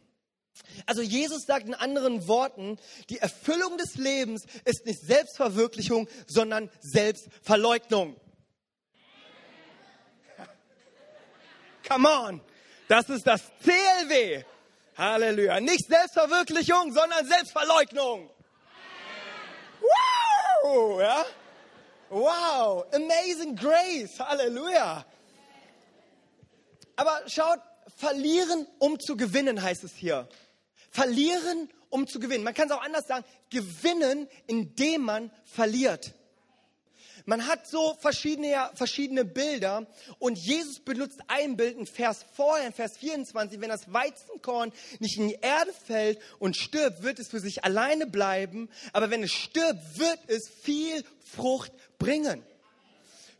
[0.85, 2.77] Also Jesus sagt in anderen Worten,
[3.09, 8.15] die Erfüllung des Lebens ist nicht Selbstverwirklichung, sondern Selbstverleugnung.
[11.87, 12.41] Come on,
[12.87, 14.43] das ist das CLW.
[14.97, 15.59] Halleluja.
[15.59, 18.29] Nicht Selbstverwirklichung, sondern Selbstverleugnung.
[20.63, 21.25] Wow, ja?
[22.09, 24.19] Wow, amazing grace.
[24.19, 25.05] Halleluja.
[26.95, 27.59] Aber schaut,
[27.97, 30.27] verlieren, um zu gewinnen, heißt es hier.
[30.91, 32.43] Verlieren, um zu gewinnen.
[32.43, 36.13] Man kann es auch anders sagen, gewinnen, indem man verliert.
[37.25, 39.87] Man hat so verschiedene, verschiedene Bilder
[40.19, 45.17] und Jesus benutzt ein Bild, ein Vers vorher, in Vers 24, wenn das Weizenkorn nicht
[45.17, 49.31] in die Erde fällt und stirbt, wird es für sich alleine bleiben, aber wenn es
[49.31, 52.43] stirbt, wird es viel Frucht bringen.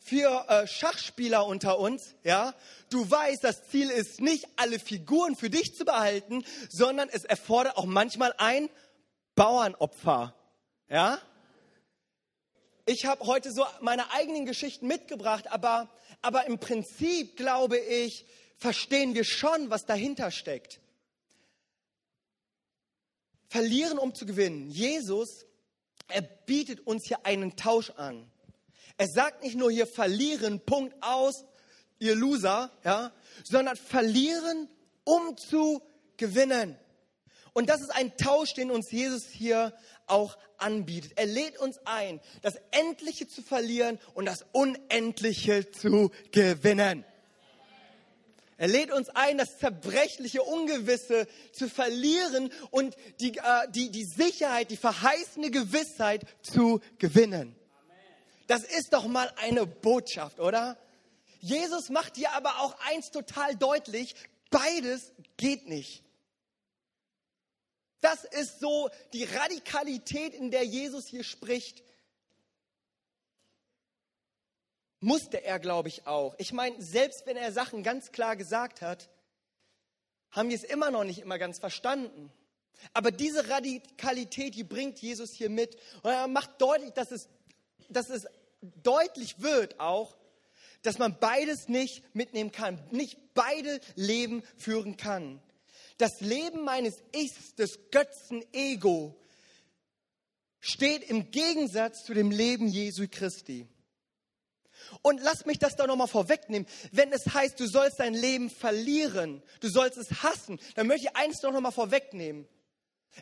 [0.03, 2.53] Für äh, Schachspieler unter uns, ja,
[2.89, 7.77] du weißt, das Ziel ist nicht, alle Figuren für dich zu behalten, sondern es erfordert
[7.77, 8.69] auch manchmal ein
[9.35, 10.35] Bauernopfer,
[10.89, 11.19] ja.
[12.85, 15.89] Ich habe heute so meine eigenen Geschichten mitgebracht, aber,
[16.21, 18.25] aber im Prinzip, glaube ich,
[18.57, 20.81] verstehen wir schon, was dahinter steckt.
[23.47, 24.69] Verlieren, um zu gewinnen.
[24.69, 25.45] Jesus,
[26.09, 28.29] er bietet uns hier einen Tausch an.
[28.97, 31.45] Er sagt nicht nur hier verlieren, Punkt aus,
[31.99, 33.11] ihr Loser, ja,
[33.43, 34.69] sondern verlieren,
[35.03, 35.81] um zu
[36.17, 36.77] gewinnen.
[37.53, 39.73] Und das ist ein Tausch, den uns Jesus hier
[40.07, 41.13] auch anbietet.
[41.15, 47.05] Er lädt uns ein, das Endliche zu verlieren und das Unendliche zu gewinnen.
[48.57, 54.71] Er lädt uns ein, das zerbrechliche, ungewisse zu verlieren und die, äh, die, die Sicherheit,
[54.71, 57.55] die verheißene Gewissheit zu gewinnen.
[58.47, 60.77] Das ist doch mal eine Botschaft, oder?
[61.39, 64.15] Jesus macht dir aber auch eins total deutlich,
[64.49, 66.03] beides geht nicht.
[67.99, 71.83] Das ist so die Radikalität, in der Jesus hier spricht.
[74.99, 76.35] Musste er, glaube ich, auch.
[76.37, 79.09] Ich meine, selbst wenn er Sachen ganz klar gesagt hat,
[80.31, 82.31] haben wir es immer noch nicht immer ganz verstanden.
[82.93, 85.75] Aber diese Radikalität, die bringt Jesus hier mit.
[86.01, 87.29] Und er macht deutlich, dass es
[87.93, 88.27] dass es
[88.61, 90.17] deutlich wird auch,
[90.81, 95.41] dass man beides nicht mitnehmen kann, nicht beide Leben führen kann.
[95.97, 99.15] Das Leben meines Ichs, des Götzen Ego,
[100.59, 103.67] steht im Gegensatz zu dem Leben Jesu Christi.
[105.01, 106.67] Und lass mich das da nochmal vorwegnehmen.
[106.91, 111.15] Wenn es heißt, du sollst dein Leben verlieren, du sollst es hassen, dann möchte ich
[111.15, 112.47] eins doch nochmal vorwegnehmen.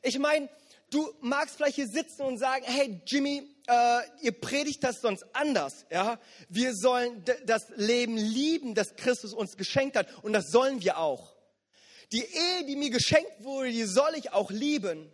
[0.02, 0.50] Ich meine,
[0.92, 5.86] Du magst vielleicht hier sitzen und sagen, hey Jimmy, äh, ihr predigt das sonst anders.
[5.90, 6.20] Ja?
[6.50, 10.08] Wir sollen das Leben lieben, das Christus uns geschenkt hat.
[10.22, 11.34] Und das sollen wir auch.
[12.12, 15.10] Die Ehe, die mir geschenkt wurde, die soll ich auch lieben.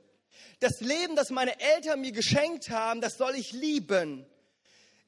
[0.62, 4.26] Das Leben, das meine Eltern mir geschenkt haben, das soll ich lieben.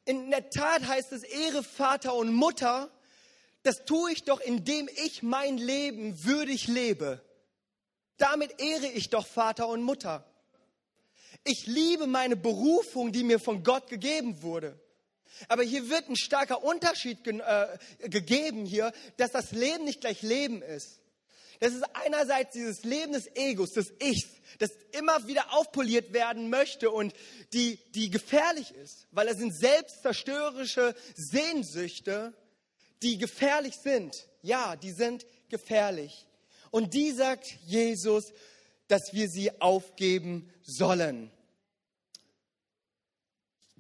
[0.06, 2.92] In der Tat heißt es Ehre Vater und Mutter.
[3.64, 7.24] Das tue ich doch, indem ich mein Leben würdig lebe.
[8.18, 10.29] Damit ehre ich doch Vater und Mutter.
[11.52, 14.80] Ich liebe meine Berufung, die mir von Gott gegeben wurde.
[15.48, 20.22] Aber hier wird ein starker Unterschied ge äh, gegeben hier, dass das Leben nicht gleich
[20.22, 21.00] Leben ist.
[21.60, 26.92] Das ist einerseits dieses Leben des Egos, des Ichs, das immer wieder aufpoliert werden möchte
[26.92, 27.16] und
[27.52, 32.32] die, die gefährlich ist, weil es sind selbstzerstörerische Sehnsüchte,
[33.02, 34.28] die gefährlich sind.
[34.44, 36.28] Ja, die sind gefährlich.
[36.70, 38.34] Und die sagt Jesus,
[38.88, 41.32] dass wir sie aufgeben sollen.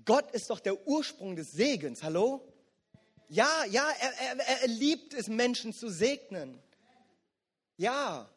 [0.09, 2.41] Gott ist doch der Ursprung des Segens, hallo?
[3.27, 6.59] Ja, ja, er, er, er liebt es, Menschen zu segnen.
[7.77, 8.27] Ja.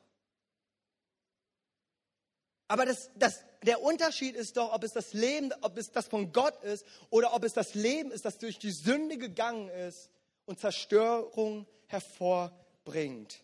[2.68, 6.30] Aber das, das, der Unterschied ist doch, ob es das Leben, ob es das von
[6.30, 10.10] Gott ist oder ob es das Leben ist, das durch die Sünde gegangen ist
[10.44, 13.40] und Zerstörung hervorbringt.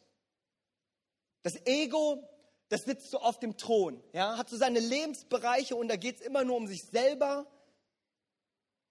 [1.44, 2.28] Das Ego
[2.68, 6.20] das sitzt so auf dem Thron, ja, hat so seine Lebensbereiche und da geht es
[6.20, 7.46] immer nur um sich selber.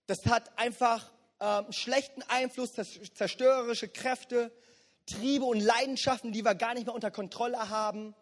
[0.08, 4.52] Das hat einfach ähm, schlechten Einfluss, zerstörerische Kräfte,
[5.06, 8.16] Triebe und Leidenschaften, die wir gar nicht mehr unter Kontrolle haben.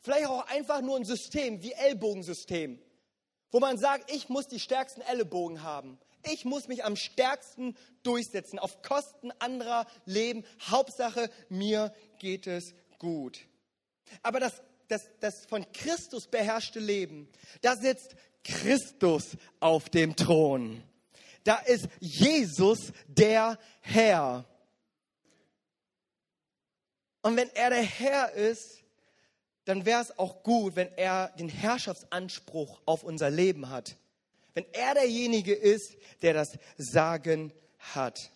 [0.00, 2.78] Vielleicht auch einfach nur ein System wie Ellbogensystem,
[3.50, 5.98] wo man sagt, ich muss die stärksten Ellbogen haben.
[6.30, 10.44] Ich muss mich am stärksten durchsetzen, auf Kosten anderer leben.
[10.68, 13.40] Hauptsache, mir geht es gut.
[14.22, 17.28] Aber das das, das von Christus beherrschte Leben,
[17.62, 20.82] da sitzt Christus auf dem Thron.
[21.44, 24.44] Da ist Jesus der Herr.
[27.22, 28.82] Und wenn er der Herr ist,
[29.64, 33.96] dann wäre es auch gut, wenn er den Herrschaftsanspruch auf unser Leben hat.
[34.52, 38.30] Wenn er derjenige ist, der das Sagen hat.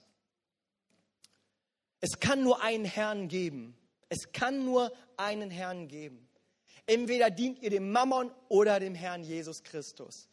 [2.00, 3.76] Es kann nur einen Herrn geben.
[4.08, 6.28] Es kann nur einen Herrn geben.
[6.86, 10.28] Entweder dient ihr dem Mammon oder dem Herrn Jesus Christus.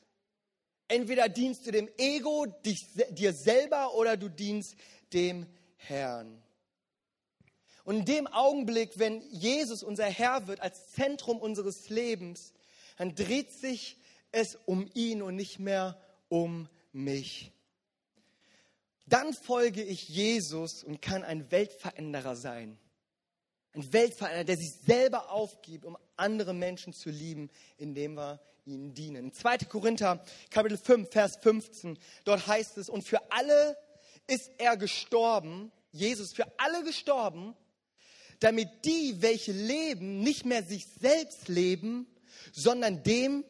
[0.88, 4.76] Entweder dienst du dem Ego, dich, dir selber, oder du dienst
[5.13, 6.41] dem Herrn.
[7.84, 12.54] Und in dem Augenblick, wenn Jesus unser Herr wird als Zentrum unseres Lebens,
[12.98, 13.98] dann dreht sich
[14.32, 17.52] es um ihn und nicht mehr um mich.
[19.06, 22.80] Dann folge ich Jesus und kann ein Weltveränderer sein.
[23.74, 29.32] Ein Weltvereiner, der sich selber aufgibt, um andere Menschen zu lieben, indem wir ihnen dienen.
[29.32, 29.60] 2.
[29.69, 33.78] Korinther, Kapitel 5, Vers 15, dort heißt es, und für alle
[34.28, 37.56] ist er gestorben, Jesus für alle gestorben,
[38.39, 42.08] damit die, welche leben, nicht mehr sich selbst leben,
[42.51, 43.45] sondern dem,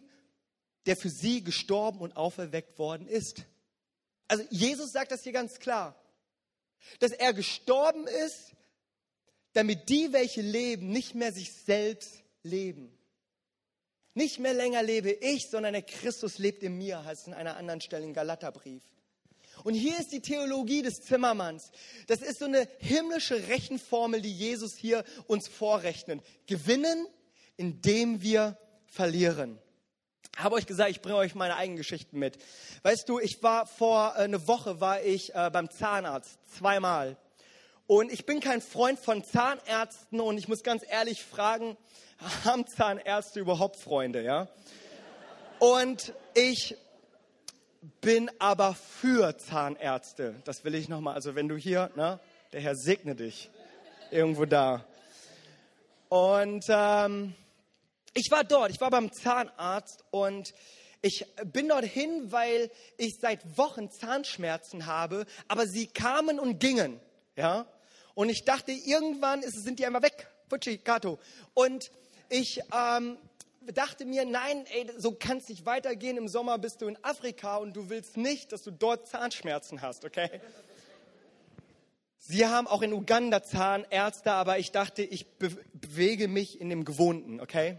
[0.86, 3.46] der für sie gestorben und auferweckt worden ist.
[4.28, 6.00] Also Jesus sagt das hier ganz klar,
[7.00, 8.52] dass er gestorben ist,
[9.54, 12.96] damit die, welche leben, nicht mehr sich selbst leben.
[14.16, 17.58] Nicht mehr länger lebe ich, sondern der Christus lebt in mir, heißt es in einer
[17.58, 18.82] anderen Stelle im Galaterbrief.
[19.64, 21.72] Und hier ist die Theologie des Zimmermanns.
[22.08, 26.22] Das ist so eine himmlische Rechenformel, die Jesus hier uns vorrechnet.
[26.48, 27.08] Gewinnen,
[27.58, 29.60] indem wir verlieren.
[30.38, 32.38] Habe euch gesagt, ich bringe euch meine eigenen Geschichten mit.
[32.84, 37.18] Weißt du, ich war vor äh, einer Woche war ich äh, beim Zahnarzt zweimal.
[37.88, 41.78] Und ich bin kein Freund von Zahnärzten und ich muss ganz ehrlich fragen,
[42.44, 44.48] haben Zahnärzte überhaupt Freunde, ja?
[45.60, 46.76] Und ich
[48.02, 50.36] bin aber für Zahnärzte.
[50.46, 51.14] Das will ich nochmal.
[51.14, 52.20] Also wenn du hier, ne,
[52.54, 53.52] der Herr segne dich.
[54.10, 54.86] Irgendwo da.
[56.10, 57.36] Und ähm,
[58.14, 60.54] ich war dort, ich war beim Zahnarzt und
[61.02, 67.00] ich bin dorthin, weil ich seit Wochen Zahnschmerzen habe, aber sie kamen und gingen,
[67.36, 67.68] ja.
[68.16, 70.28] Und ich dachte, irgendwann ist, sind die einmal weg.
[70.50, 71.20] Futschi, Kato.
[71.54, 71.92] Und
[72.30, 73.18] ich ähm,
[73.74, 76.18] dachte mir, nein, ey, so kann es nicht weitergehen.
[76.18, 80.06] Im Sommer bist du in Afrika und du willst nicht, dass du dort Zahnschmerzen hast,
[80.06, 80.30] okay?
[82.18, 86.84] Sie haben auch in Uganda Zahnärzte, aber ich dachte, ich be bewege mich in dem
[86.84, 87.78] Gewohnten, okay?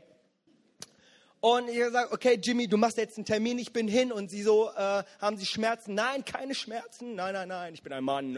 [1.41, 4.13] Und ich gesagt, okay, Jimmy, du machst jetzt einen Termin, ich bin hin.
[4.13, 5.95] Und sie so, äh, haben Sie Schmerzen?
[5.95, 7.15] Nein, keine Schmerzen.
[7.15, 8.37] Nein, nein, nein, ich bin ein Mann.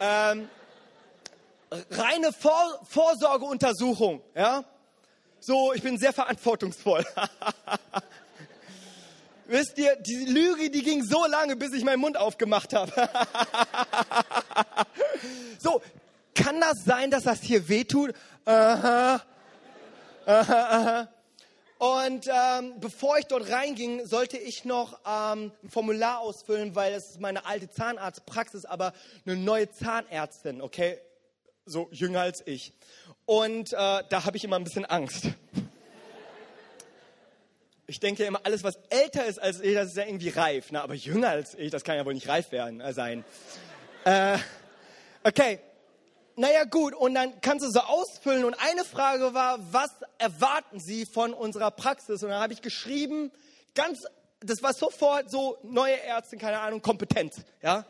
[0.00, 0.48] Ähm,
[1.90, 4.64] reine Vor Vorsorgeuntersuchung, ja?
[5.40, 7.04] So, ich bin sehr verantwortungsvoll.
[9.46, 12.92] Wisst ihr, die Lüge, die ging so lange, bis ich meinen Mund aufgemacht habe.
[15.58, 15.80] so,
[16.34, 18.14] kann das sein, dass das hier wehtut?
[18.44, 19.22] Aha.
[20.26, 21.08] Aha, aha.
[21.78, 27.10] Und ähm, bevor ich dort reinging, sollte ich noch ähm, ein Formular ausfüllen, weil es
[27.10, 28.92] ist meine alte Zahnarztpraxis, aber
[29.24, 30.98] eine neue Zahnärztin, okay?
[31.66, 32.72] So jünger als ich.
[33.26, 35.28] Und äh, da habe ich immer ein bisschen Angst.
[37.86, 40.72] Ich denke immer, alles, was älter ist als ich, das ist ja irgendwie reif.
[40.72, 40.82] Ne?
[40.82, 43.24] Aber jünger als ich, das kann ja wohl nicht reif werden, äh, sein.
[44.04, 44.36] Äh,
[45.22, 45.60] okay,
[46.38, 48.44] naja gut, und dann kannst du so ausfüllen.
[48.44, 52.22] Und eine Frage war, was erwarten Sie von unserer Praxis?
[52.22, 53.32] Und dann habe ich geschrieben,
[53.74, 54.04] ganz,
[54.40, 57.38] das war sofort so, neue Ärzte, keine Ahnung, Kompetenz.
[57.60, 57.84] Ja?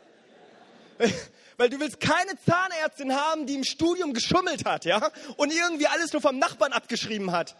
[1.57, 5.11] Weil du willst keine Zahnärztin haben, die im Studium geschummelt hat, ja?
[5.37, 7.55] Und irgendwie alles nur vom Nachbarn abgeschrieben hat.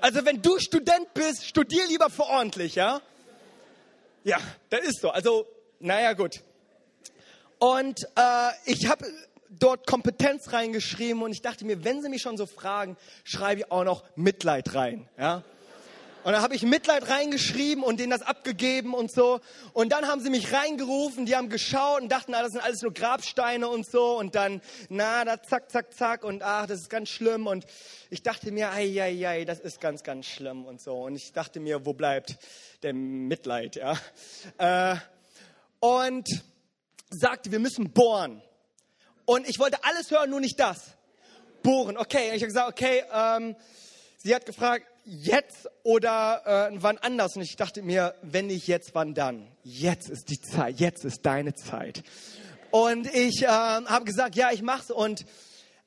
[0.00, 3.00] Also wenn du Student bist, studier lieber für ordentlich, ja?
[4.22, 4.38] Ja,
[4.70, 5.10] das ist so.
[5.10, 5.46] Also,
[5.80, 6.42] naja, gut.
[7.58, 9.04] Und äh, ich habe
[9.50, 13.70] dort Kompetenz reingeschrieben und ich dachte mir, wenn sie mich schon so fragen, schreibe ich
[13.70, 15.42] auch noch Mitleid rein, ja?
[16.24, 19.40] Und da habe ich Mitleid reingeschrieben und denen das abgegeben und so.
[19.72, 22.82] Und dann haben sie mich reingerufen, die haben geschaut und dachten, ah, das sind alles
[22.82, 24.18] nur Grabsteine und so.
[24.18, 27.46] Und dann, na, da zack, zack, zack und ach, das ist ganz schlimm.
[27.46, 27.64] Und
[28.10, 31.04] ich dachte mir, ei, ei, ei, das ist ganz, ganz schlimm und so.
[31.04, 32.36] Und ich dachte mir, wo bleibt
[32.82, 33.96] der Mitleid, ja?
[34.58, 34.96] Äh,
[35.80, 36.28] und
[37.10, 38.42] sagte, wir müssen bohren.
[39.28, 40.78] Und ich wollte alles hören, nur nicht das.
[41.62, 42.30] Bohren, okay.
[42.30, 43.56] Und ich habe gesagt, okay, ähm,
[44.16, 47.36] sie hat gefragt, jetzt oder äh, wann anders?
[47.36, 49.46] Und ich dachte mir, wenn nicht jetzt, wann dann?
[49.64, 52.02] Jetzt ist die Zeit, jetzt ist deine Zeit.
[52.70, 54.90] Und ich äh, habe gesagt, ja, ich mach's.
[54.90, 55.26] Und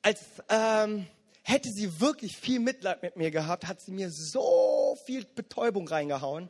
[0.02, 1.08] als ähm,
[1.42, 6.48] hätte sie wirklich viel Mitleid mit mir gehabt, hat sie mir so viel Betäubung reingehauen.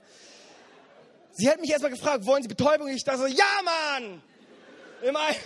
[1.32, 2.88] Sie hat mich erstmal gefragt, wollen Sie Betäubung?
[2.88, 4.22] Ich dachte so, ja, Mann!
[5.10, 5.36] Meine,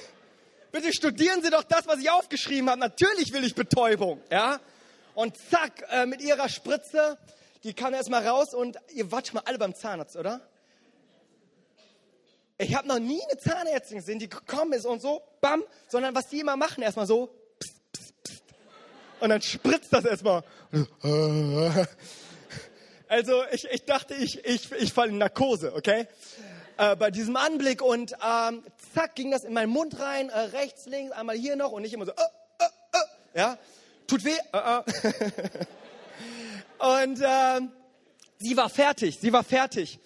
[0.72, 2.80] bitte studieren Sie doch das, was ich aufgeschrieben habe.
[2.80, 4.60] Natürlich will ich Betäubung, ja?
[5.14, 7.18] Und zack, äh, mit ihrer Spritze,
[7.64, 10.40] die kam erstmal raus und ihr wart schon mal alle beim Zahnarzt, oder?
[12.58, 16.28] Ich habe noch nie eine Zahnärztin gesehen, die gekommen ist und so, bam, sondern was
[16.28, 17.28] die immer machen, erstmal so,
[17.60, 18.42] pst, pst, pst.
[19.20, 20.42] und dann spritzt das erstmal.
[23.08, 26.08] Also ich, ich dachte, ich, ich, ich falle in Narkose, okay?
[26.78, 28.62] Äh, bei diesem Anblick und ähm,
[28.94, 31.94] zack ging das in meinen Mund rein, äh, rechts, links, einmal hier noch und nicht
[31.94, 32.14] immer so, äh,
[32.58, 33.58] äh, äh, ja?
[34.06, 34.36] tut weh.
[36.78, 37.72] Und ähm,
[38.38, 39.98] sie war fertig, sie war fertig.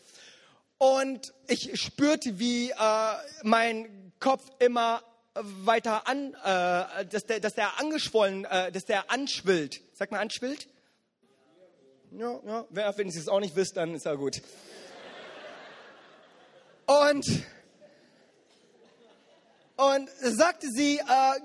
[0.78, 2.72] Und ich spürte, wie
[3.42, 5.02] mein Kopf immer
[5.34, 9.80] weiter an, äh, dass, der, dass der angeschwollen, äh, dass der anschwillt.
[9.94, 10.68] Sag mal, anschwillt?
[12.12, 12.66] Ja, ja.
[12.70, 14.42] Wenn ihr es auch nicht wisst, dann ist ja gut.
[16.90, 17.44] Und
[19.76, 21.02] Und sagte sie, äh,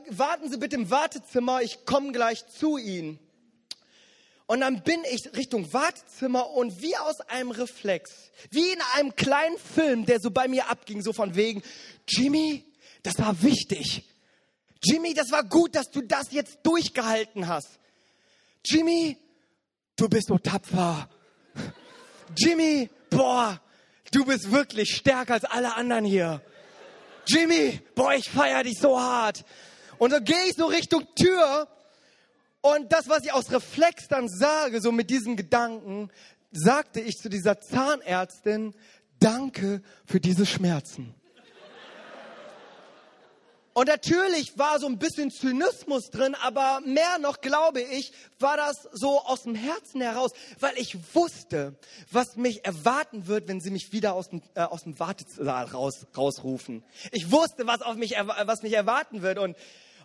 [0.09, 3.19] warten Sie bitte im Wartezimmer, ich komme gleich zu Ihnen.
[4.47, 8.11] Und dann bin ich Richtung Wartezimmer und wie aus einem Reflex,
[8.49, 11.61] wie in einem kleinen Film, der so bei mir abging, so von wegen,
[12.07, 12.65] Jimmy,
[13.03, 14.03] das war wichtig.
[14.83, 17.79] Jimmy, das war gut, dass du das jetzt durchgehalten hast.
[18.65, 19.15] Jimmy,
[19.95, 21.07] du bist so tapfer.
[22.35, 23.61] Jimmy, boah,
[24.15, 26.41] du bist wirklich stärker als alle anderen hier.
[27.27, 29.43] Jimmy, boah, ich feier dich so hart.
[29.97, 31.67] Und so gehe ich so Richtung Tür
[32.61, 36.09] und das, was ich aus Reflex dann sage, so mit diesen Gedanken,
[36.51, 38.73] sagte ich zu dieser Zahnärztin,
[39.19, 41.13] danke für diese Schmerzen.
[43.77, 48.87] Und natürlich war so ein bisschen Zynismus drin, aber mehr noch, glaube ich, war das
[48.93, 51.77] so aus dem Herzen heraus, weil ich wusste,
[52.09, 56.07] was mich erwarten wird, wenn sie mich wieder aus dem, äh, aus dem Wartesaal raus,
[56.15, 56.85] rausrufen.
[57.11, 59.39] Ich wusste, was, auf mich, was mich erwarten wird.
[59.39, 59.57] Und,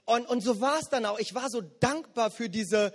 [0.04, 1.20] und, und so war es dann auch.
[1.20, 2.92] Ich war so dankbar für diese,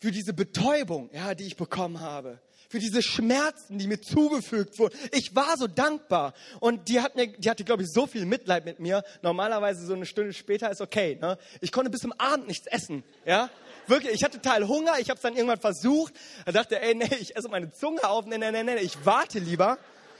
[0.00, 2.40] für diese Betäubung, ja, die ich bekommen habe
[2.74, 4.98] für diese Schmerzen, die mir zugefügt wurden.
[5.12, 6.34] Ich war so dankbar.
[6.58, 9.04] Und die, hat mir, die hatte, glaube ich, so viel Mitleid mit mir.
[9.22, 11.16] Normalerweise so eine Stunde später ist okay.
[11.20, 11.38] Ne?
[11.60, 13.04] Ich konnte bis zum Abend nichts essen.
[13.24, 13.48] Ja?
[13.86, 14.98] Wirklich, ich hatte total Hunger.
[14.98, 16.14] Ich habe es dann irgendwann versucht.
[16.46, 18.26] Da dachte, ey, nee, ich esse meine Zunge auf.
[18.26, 19.78] Nee, nee, nee, nee, ich warte lieber.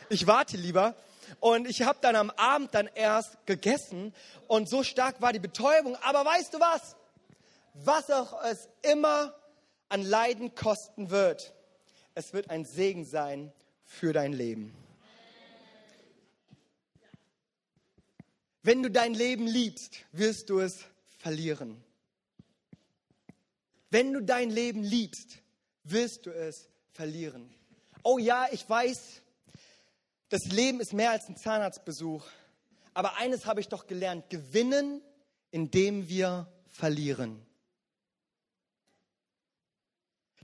[0.08, 0.94] Ich warte lieber.
[1.40, 4.14] Und ich habe dann am Abend dann erst gegessen.
[4.46, 5.96] Und so stark war die Betäubung.
[6.02, 6.94] Aber weißt du was?
[7.74, 9.34] Was auch es immer
[9.88, 11.52] an Leiden kosten wird
[12.14, 13.52] es wird ein Segen sein
[13.84, 14.74] für dein Leben.
[18.62, 20.84] Wenn du dein Leben liebst, wirst du es
[21.18, 21.82] verlieren.
[23.90, 25.38] Wenn du dein Leben liebst,
[25.82, 27.52] wirst du es verlieren.
[28.02, 29.20] Oh ja, ich weiß,
[30.30, 32.24] das Leben ist mehr als ein Zahnarztbesuch.
[32.94, 35.02] Aber eines habe ich doch gelernt, gewinnen,
[35.50, 37.44] indem wir verlieren.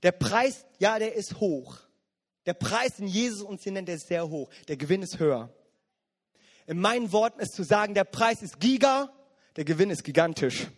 [0.02, 1.78] Der Preis, ja, der ist hoch.
[2.46, 4.50] Der Preis, den Jesus uns hier nennt, der ist sehr hoch.
[4.68, 5.52] Der Gewinn ist höher.
[6.66, 9.12] In meinen Worten ist zu sagen, der Preis ist giga,
[9.56, 10.68] der Gewinn ist gigantisch.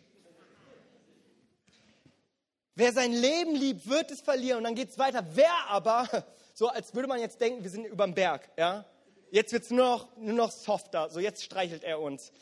[2.75, 4.59] Wer sein Leben liebt, wird es verlieren.
[4.59, 5.25] Und dann geht es weiter.
[5.35, 6.09] Wer aber,
[6.55, 8.87] so als würde man jetzt denken, wir sind über dem Berg, ja?
[9.31, 11.09] Jetzt wird es nur noch, nur noch softer.
[11.11, 12.33] So jetzt streichelt er uns.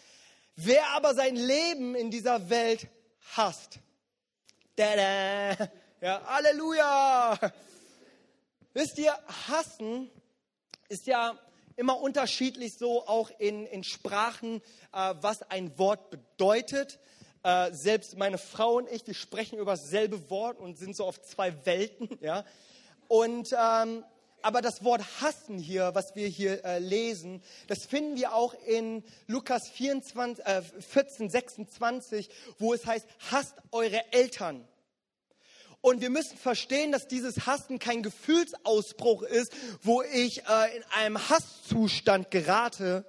[0.57, 2.89] Wer aber sein Leben in dieser Welt
[3.37, 3.79] hasst,
[4.77, 5.71] da -da,
[6.01, 7.39] ja, Halleluja!
[8.73, 9.13] Wisst ihr,
[9.49, 10.11] hassen
[10.89, 11.39] ist ja
[11.77, 16.99] immer unterschiedlich so auch in, in Sprachen, äh, was ein Wort bedeutet.
[17.43, 21.21] Äh, selbst meine Frau und ich, wir sprechen über dasselbe Wort und sind so auf
[21.21, 22.09] zwei Welten.
[22.23, 22.45] Ja?
[23.09, 24.05] Und, ähm,
[24.41, 29.05] aber das Wort hassen hier, was wir hier äh, lesen, das finden wir auch in
[29.27, 34.67] Lukas 24, äh, 14, 26, wo es heißt, hasst eure Eltern.
[35.83, 41.31] Und wir müssen verstehen, dass dieses Hassen kein Gefühlsausbruch ist, wo ich äh, in einem
[41.31, 43.07] Hasszustand gerate,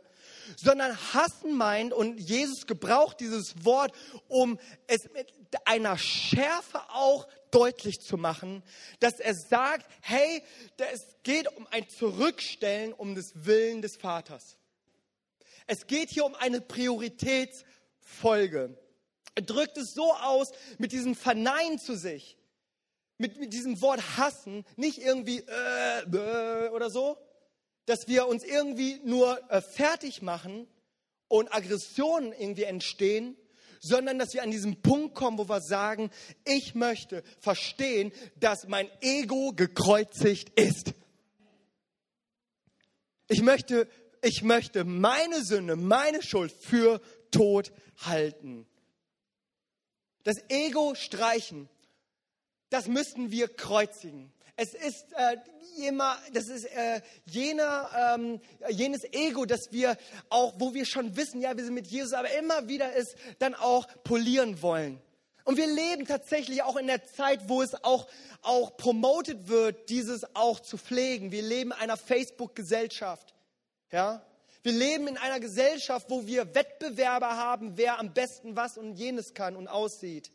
[0.55, 3.93] sondern Hassen meint, und Jesus gebraucht dieses Wort,
[4.27, 5.27] um es mit
[5.65, 8.63] einer Schärfe auch deutlich zu machen,
[8.99, 10.41] dass er sagt, hey,
[10.77, 14.57] es geht um ein Zurückstellen um des Willen des Vaters.
[15.67, 18.77] Es geht hier um eine Prioritätsfolge.
[19.35, 22.37] Er drückt es so aus mit diesem Verneinen zu sich
[23.21, 27.17] mit, mit diesem Wort hassen nicht irgendwie äh, äh, oder so,
[27.85, 30.67] dass wir uns irgendwie nur äh, fertig machen
[31.27, 33.37] und Aggressionen irgendwie entstehen,
[33.79, 36.09] sondern dass wir an diesen Punkt kommen, wo wir sagen,
[36.45, 40.93] ich möchte verstehen, dass mein Ego gekreuzigt ist.
[43.27, 43.87] Ich möchte,
[44.21, 47.01] ich möchte meine Sünde, meine Schuld für
[47.31, 48.67] tot halten.
[50.23, 51.69] Das Ego streichen
[52.71, 54.31] das müssten wir kreuzigen.
[54.55, 55.37] Es ist äh,
[55.87, 59.97] immer, das ist äh, jener, ähm, jenes Ego, das wir
[60.29, 63.55] auch, wo wir schon wissen, ja, wir sind mit Jesus, aber immer wieder es dann
[63.55, 65.01] auch polieren wollen.
[65.43, 68.07] Und wir leben tatsächlich auch in der Zeit, wo es auch,
[68.41, 71.31] auch promotet wird, dieses auch zu pflegen.
[71.31, 73.33] Wir leben in einer Facebook-Gesellschaft.
[73.91, 74.25] Ja?
[74.63, 79.33] Wir leben in einer Gesellschaft, wo wir Wettbewerber haben, wer am besten was und jenes
[79.33, 80.31] kann und aussieht.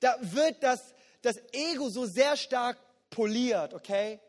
[0.00, 2.78] Da wird das das Ego so sehr stark
[3.10, 4.20] poliert, okay?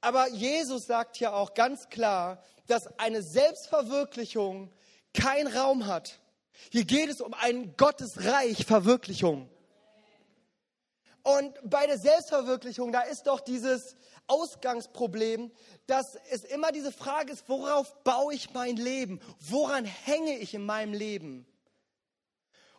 [0.00, 4.72] Aber Jesus sagt ja auch ganz klar, dass eine Selbstverwirklichung
[5.14, 6.20] keinen Raum hat.
[6.70, 9.48] Hier geht es um ein Gottesreich Verwirklichung.
[11.22, 13.96] Und bei der Selbstverwirklichung, da ist doch dieses
[14.26, 15.52] Ausgangsproblem,
[15.86, 19.20] dass es immer diese Frage ist, worauf baue ich mein Leben?
[19.38, 21.46] Woran hänge ich in meinem Leben?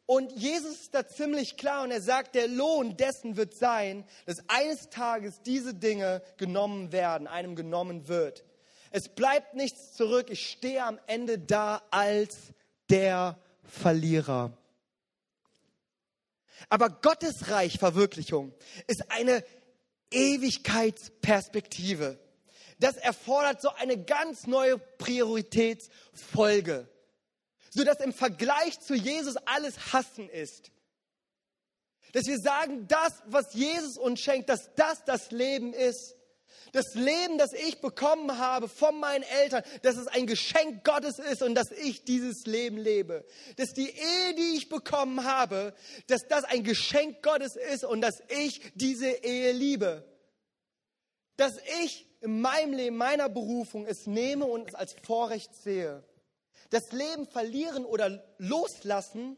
[0.06, 4.43] Und Jesus ist da ziemlich klar und er sagt, der Lohn dessen wird sein, dass
[4.49, 8.43] eines Tages diese Dinge genommen werden, einem genommen wird.
[8.91, 10.30] Es bleibt nichts zurück.
[10.30, 12.38] Ich stehe am Ende da als
[12.89, 14.58] der Verlierer.
[16.70, 18.54] Aber Gottes Reich Verwirklichung
[18.88, 19.43] ist eine
[20.12, 22.20] Ewigkeitsperspektive.
[22.80, 26.89] Das erfordert so eine ganz neue Prioritätsfolge,
[27.74, 30.71] sodass im Vergleich zu Jesus alles Hassen ist.
[32.13, 36.15] Dass wir sagen, das, was Jesus uns schenkt, dass das das Leben ist.
[36.71, 41.43] Das Leben, das ich bekommen habe von meinen Eltern, dass es ein Geschenk Gottes ist
[41.43, 43.26] und dass ich dieses Leben lebe.
[43.57, 45.74] Dass die Ehe, die ich bekommen habe,
[46.07, 50.03] dass das ein Geschenk Gottes ist und dass ich diese Ehe liebe.
[51.38, 51.53] Dass
[51.84, 56.03] ich in meinem Leben, meiner Berufung es nehme und es als Vorrecht sehe.
[56.74, 59.38] Das Leben verlieren oder loslassen,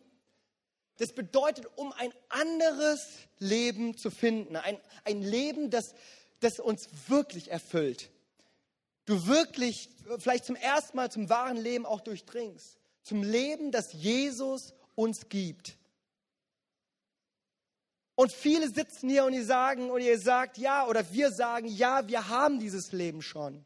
[0.97, 3.07] das bedeutet, um ein anderes
[3.39, 4.55] Leben zu finden.
[4.55, 5.93] Ein, ein Leben, das
[6.39, 8.09] das uns wirklich erfüllt.
[9.05, 12.77] Du wirklich vielleicht zum ersten Mal zum wahren Leben auch durchdringst.
[13.03, 15.77] Zum Leben, das Jesus uns gibt.
[18.15, 22.07] Und viele sitzen hier und die sagen, und ihr sagt ja, oder wir sagen, ja,
[22.07, 23.65] wir haben dieses Leben schon.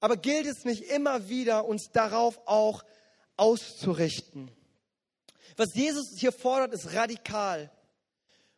[0.00, 2.84] Aber gilt es nicht immer wieder, uns darauf auch
[3.36, 4.50] auszurichten?
[5.56, 7.70] Was Jesus hier fordert, ist radikal.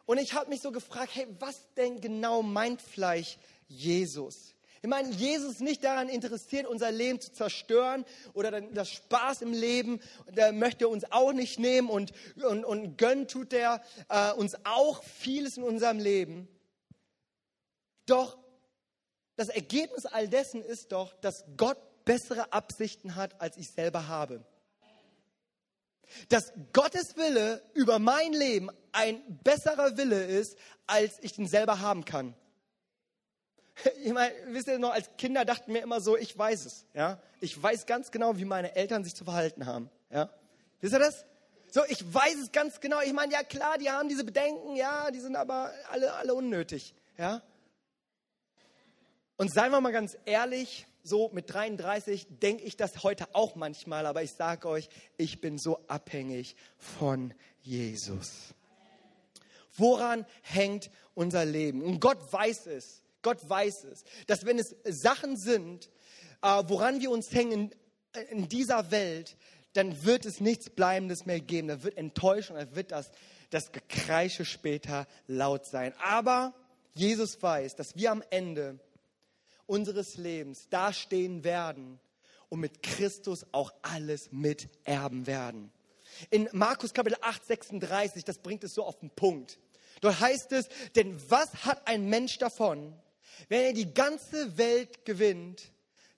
[0.04, 4.54] Und ich habe mich so gefragt, hey, was denn genau meint Fleisch Jesus?
[4.84, 9.52] Ich meine, Jesus ist nicht daran interessiert, unser Leben zu zerstören oder das Spaß im
[9.52, 10.00] Lem.
[10.28, 12.12] Der möchte uns auch nicht nehmen und,
[12.42, 16.48] und, und gönnen tut er äh, uns auch vieles in unserem Leben.
[18.06, 18.36] Doch
[19.46, 24.44] das Ergebnis all dessen ist doch, dass Gott bessere Absichten hat, als ich selber habe
[26.28, 32.04] dass Gottes Wille über mein Leben ein besserer Wille ist, als ich ihn selber haben
[32.04, 32.34] kann.
[34.04, 36.84] Ich meine, wisst ihr noch, als Kinder dachten wir immer so, ich weiß es.
[36.92, 37.18] Ja?
[37.40, 39.90] Ich weiß ganz genau, wie meine Eltern sich zu verhalten haben.
[40.10, 40.28] Ja?
[40.82, 41.24] Wisst ihr das?
[41.70, 43.00] So, ich weiß es ganz genau.
[43.00, 46.94] Ich meine, ja klar, die haben diese Bedenken, ja, die sind aber alle, alle unnötig.
[47.16, 47.40] Ja?
[49.42, 54.06] Und seien wir mal ganz ehrlich, so mit 33 denke ich das heute auch manchmal,
[54.06, 58.54] aber ich sage euch, ich bin so abhängig von Jesus.
[59.76, 61.82] Woran hängt unser Leben?
[61.82, 63.02] Und Gott weiß es.
[63.22, 65.90] Gott weiß es, dass wenn es Sachen sind,
[66.40, 67.74] äh, woran wir uns hängen
[68.30, 69.36] in dieser Welt,
[69.72, 71.66] dann wird es nichts Bleibendes mehr geben.
[71.66, 73.10] Da wird Enttäuschung, da wird das,
[73.50, 75.94] das Gekreische später laut sein.
[76.00, 76.54] Aber
[76.94, 78.78] Jesus weiß, dass wir am Ende
[79.66, 82.00] unseres Lebens dastehen werden
[82.48, 85.72] und mit Christus auch alles miterben werden.
[86.30, 89.58] In Markus Kapitel 8, 36, das bringt es so auf den Punkt.
[90.00, 92.94] Dort heißt es, denn was hat ein Mensch davon,
[93.48, 95.72] wenn er die ganze Welt gewinnt,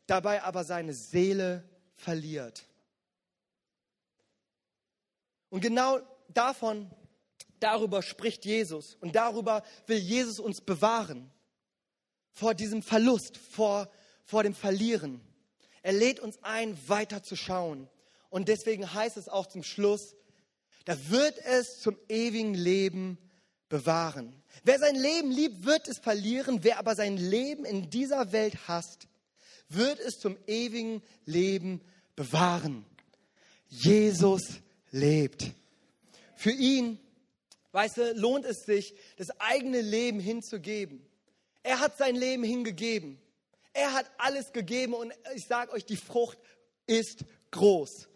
[0.06, 1.62] dabei aber seine Seele
[1.94, 2.64] verliert?
[5.50, 6.90] Und genau davon,
[7.60, 11.30] darüber spricht Jesus und darüber will Jesus uns bewahren
[12.34, 13.88] vor diesem Verlust, vor,
[14.24, 15.20] vor dem Verlieren.
[15.82, 17.88] Er lädt uns ein, weiter zu schauen.
[18.28, 20.14] Und deswegen heißt es auch zum Schluss,
[20.84, 23.16] da wird es zum ewigen Leben
[23.68, 24.34] bewahren.
[24.64, 26.58] Wer sein Leben liebt, wird es verlieren.
[26.62, 29.06] Wer aber sein Leben in dieser Welt hasst,
[29.68, 31.80] wird es zum ewigen Leben
[32.16, 32.84] bewahren.
[33.68, 34.42] Jesus
[34.90, 35.52] lebt.
[36.36, 36.98] Für ihn,
[37.72, 41.04] weißt du, lohnt es sich, das eigene Leben hinzugeben.
[41.64, 43.20] Er hat sein Leben hingegeben.
[43.72, 46.38] Er hat alles gegeben und ich sage euch, die Frucht
[46.86, 48.06] ist groß.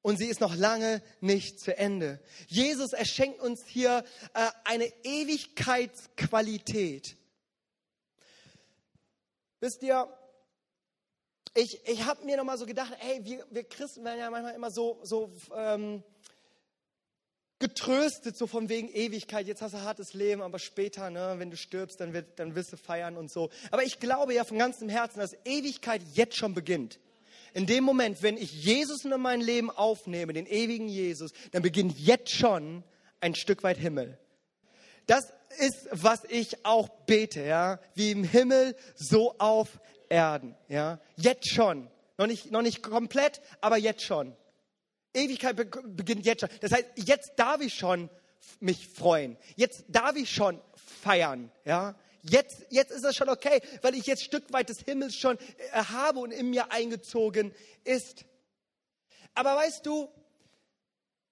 [0.00, 2.22] Und sie ist noch lange nicht zu Ende.
[2.46, 4.02] Jesus, er schenkt uns hier
[4.32, 7.18] äh, eine Ewigkeitsqualität.
[9.60, 10.08] Wisst ihr,
[11.54, 14.54] ich, ich habe mir noch mal so gedacht, hey, wir, wir Christen werden ja manchmal
[14.54, 16.04] immer so, so ähm,
[17.58, 19.46] getröstet, so von wegen Ewigkeit.
[19.46, 22.54] Jetzt hast du ein hartes Leben, aber später, ne, wenn du stirbst, dann, wird, dann
[22.54, 23.50] wirst du feiern und so.
[23.70, 27.00] Aber ich glaube ja von ganzem Herzen, dass Ewigkeit jetzt schon beginnt.
[27.54, 31.98] In dem Moment, wenn ich Jesus in mein Leben aufnehme, den ewigen Jesus, dann beginnt
[31.98, 32.84] jetzt schon
[33.20, 34.18] ein Stück weit Himmel.
[35.06, 41.00] Das ist, was ich auch bete, ja, wie im Himmel, so auf Erden, ja.
[41.16, 41.88] Jetzt schon.
[42.18, 44.36] Noch nicht, noch nicht komplett, aber jetzt schon.
[45.14, 46.50] Ewigkeit beginnt jetzt schon.
[46.60, 48.10] Das heißt, jetzt darf ich schon
[48.60, 49.36] mich freuen.
[49.56, 50.60] Jetzt darf ich schon
[51.02, 51.50] feiern.
[51.64, 51.94] Ja?
[52.22, 55.84] Jetzt, jetzt ist das schon okay, weil ich jetzt Stück weit des Himmels schon äh,
[55.84, 57.54] habe und in mir eingezogen
[57.84, 58.24] ist.
[59.34, 60.10] Aber weißt du,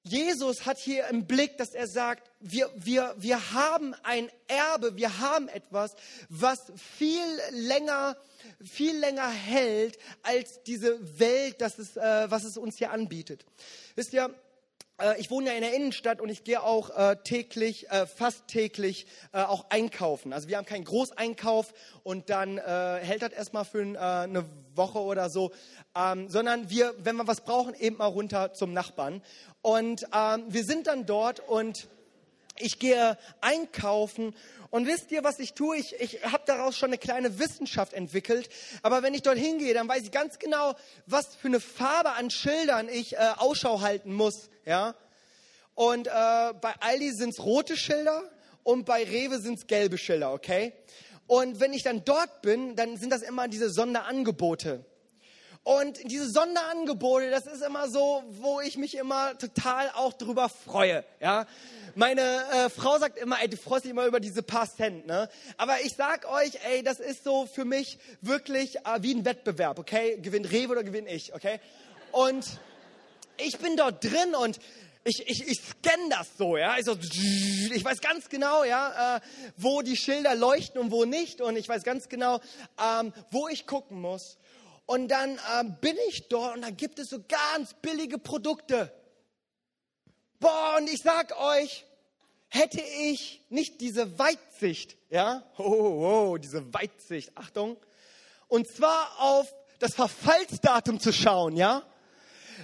[0.09, 5.19] Jesus hat hier im Blick, dass er sagt, wir, wir, wir haben ein Erbe, wir
[5.19, 5.97] haben etwas,
[6.29, 8.17] was viel länger,
[8.63, 13.45] viel länger hält als diese Welt, das ist, äh, was es uns hier anbietet.
[13.97, 14.33] Wisst ihr,
[15.01, 18.49] äh, ich wohne ja in der Innenstadt und ich gehe auch äh, täglich, äh, fast
[18.49, 20.33] täglich äh, auch einkaufen.
[20.33, 21.73] Also wir haben keinen Großeinkauf
[22.03, 24.45] und dann äh, hält das erstmal für äh, eine
[24.75, 25.53] Woche oder so,
[25.95, 29.23] ähm, sondern wir, wenn wir was brauchen, eben mal runter zum Nachbarn.
[29.63, 31.89] Und ähm, wir sind dann dort und
[32.59, 34.35] ich gehe einkaufen
[34.71, 35.77] und wisst ihr, was ich tue?
[35.77, 38.49] Ich, ich habe daraus schon eine kleine Wissenschaft entwickelt.
[38.83, 40.75] Aber wenn ich dort hingehe, dann weiß ich ganz genau,
[41.07, 44.49] was für eine Farbe an Schildern ich äh, Ausschau halten muss.
[44.67, 44.95] Ja?
[45.75, 48.23] Und äh, bei Aldi sind es rote Schilder
[48.63, 50.73] und bei Rewe sind es gelbe Schilder, okay?
[51.27, 54.85] Und wenn ich dann dort bin, dann sind das immer diese Sonderangebote.
[55.65, 61.05] Und diese Sonderangebote, das ist immer so, wo ich mich immer total auch drüber freue.
[61.21, 61.47] Ja?
[61.97, 65.09] Meine äh, Frau sagt immer, ey, du freust dich immer über diese paar Cent.
[65.09, 65.29] Ne?
[65.57, 69.81] Aber ich sag euch, ey, das ist so für mich wirklich äh, wie ein Wettbewerb.
[69.81, 71.35] Okay, gewinnt Rewe oder gewinne ich?
[71.35, 71.59] Okay.
[72.13, 72.47] Und
[73.39, 74.59] ich bin dort drin und
[75.05, 76.77] ich, ich, ich scanne das so, ja.
[76.79, 79.21] Ich, so, ich weiß ganz genau, ja, äh,
[79.57, 81.41] wo die Schilder leuchten und wo nicht.
[81.41, 82.41] Und ich weiß ganz genau,
[82.83, 84.37] ähm, wo ich gucken muss.
[84.85, 88.93] Und dann ähm, bin ich dort und da gibt es so ganz billige Produkte.
[90.41, 91.87] Boah, und ich sag euch,
[92.49, 97.77] hätte ich nicht diese Weitsicht, ja, oh, oh, oh, diese Weitsicht, Achtung,
[98.49, 101.83] und zwar auf das Verfallsdatum zu schauen, ja,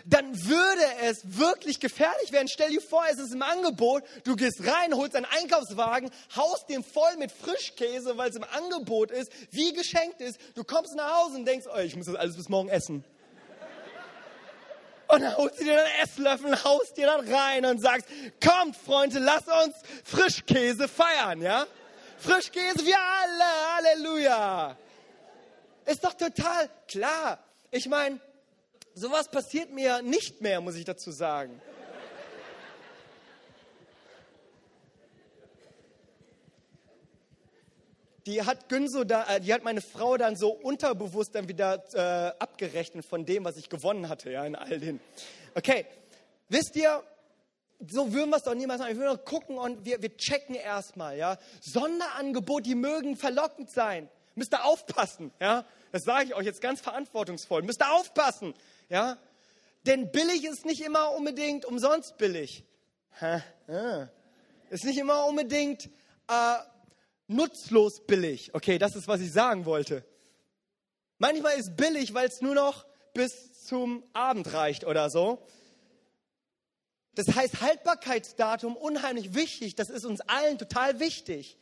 [0.05, 2.49] dann würde es wirklich gefährlich werden.
[2.49, 6.85] Stell dir vor, es ist im Angebot, du gehst rein, holst einen Einkaufswagen, haust den
[6.85, 10.39] voll mit Frischkäse, weil es im Angebot ist, wie geschenkt ist.
[10.55, 13.05] Du kommst nach Hause und denkst, oh, ich muss das alles bis morgen essen.
[15.09, 18.07] Und dann holst du dir einen Esslöffel, haust dir dann rein und sagst,
[18.43, 19.75] kommt Freunde, lass uns
[20.05, 21.67] Frischkäse feiern, ja?
[22.19, 24.77] Frischkäse, wir alle, Halleluja.
[25.85, 27.39] Ist doch total klar.
[27.71, 28.21] Ich meine,
[28.95, 31.61] sowas passiert mir nicht mehr, muss ich dazu sagen.
[38.27, 42.33] Die hat Günso da, äh, die hat meine Frau dann so unterbewusst dann wieder äh,
[42.39, 45.01] abgerechnet von dem, was ich gewonnen hatte, ja, in all den.
[45.57, 45.87] Okay,
[46.49, 47.03] wisst ihr,
[47.89, 48.97] so würden wir es doch niemals machen.
[48.97, 51.37] Wir würden gucken und wir, wir checken erstmal, ja.
[51.61, 54.09] Sonderangebot, die mögen verlockend sein.
[54.37, 55.65] Müsst ihr aufpassen, ja.
[55.91, 57.63] Das sage ich euch jetzt ganz verantwortungsvoll.
[57.63, 58.55] Müsst ihr aufpassen.
[58.93, 59.17] Ja?
[59.87, 62.63] Denn billig ist nicht immer unbedingt umsonst billig.
[64.69, 65.89] Ist nicht immer unbedingt
[66.29, 66.59] äh,
[67.27, 68.55] nutzlos billig.
[68.55, 70.05] Okay, das ist, was ich sagen wollte.
[71.17, 72.85] Manchmal ist billig, weil es nur noch
[73.15, 75.43] bis zum Abend reicht oder so.
[77.15, 79.75] Das heißt, Haltbarkeitsdatum unheimlich wichtig.
[79.75, 81.57] Das ist uns allen total wichtig.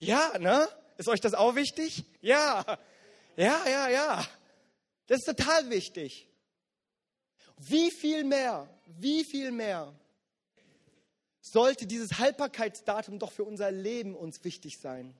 [0.00, 0.68] Ja, ne?
[0.98, 2.04] Ist euch das auch wichtig?
[2.20, 2.78] Ja.
[3.36, 4.26] Ja, ja, ja.
[5.06, 6.28] Das ist total wichtig.
[7.56, 9.92] Wie viel mehr, wie viel mehr
[11.40, 15.14] sollte dieses Haltbarkeitsdatum doch für unser Leben uns wichtig sein?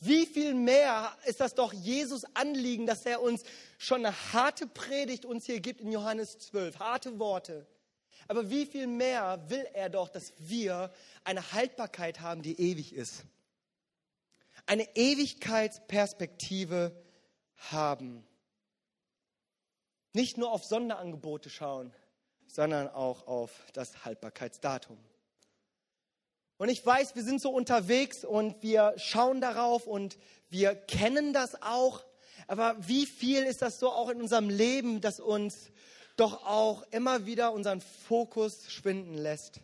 [0.00, 3.44] Wie viel mehr ist das doch Jesus Anliegen, dass er uns
[3.78, 7.66] schon eine harte Predigt uns hier gibt in Johannes 12, harte Worte.
[8.28, 10.92] Aber wie viel mehr will er doch, dass wir
[11.24, 13.24] eine Haltbarkeit haben, die ewig ist.
[14.66, 16.96] Eine Ewigkeitsperspektive
[17.56, 18.26] haben
[20.14, 21.92] nicht nur auf Sonderangebote schauen,
[22.46, 24.96] sondern auch auf das Haltbarkeitsdatum.
[26.56, 30.16] Und ich weiß, wir sind so unterwegs und wir schauen darauf und
[30.50, 32.04] wir kennen das auch.
[32.46, 35.72] Aber wie viel ist das so auch in unserem Leben, dass uns
[36.16, 39.60] doch auch immer wieder unseren Fokus schwinden lässt?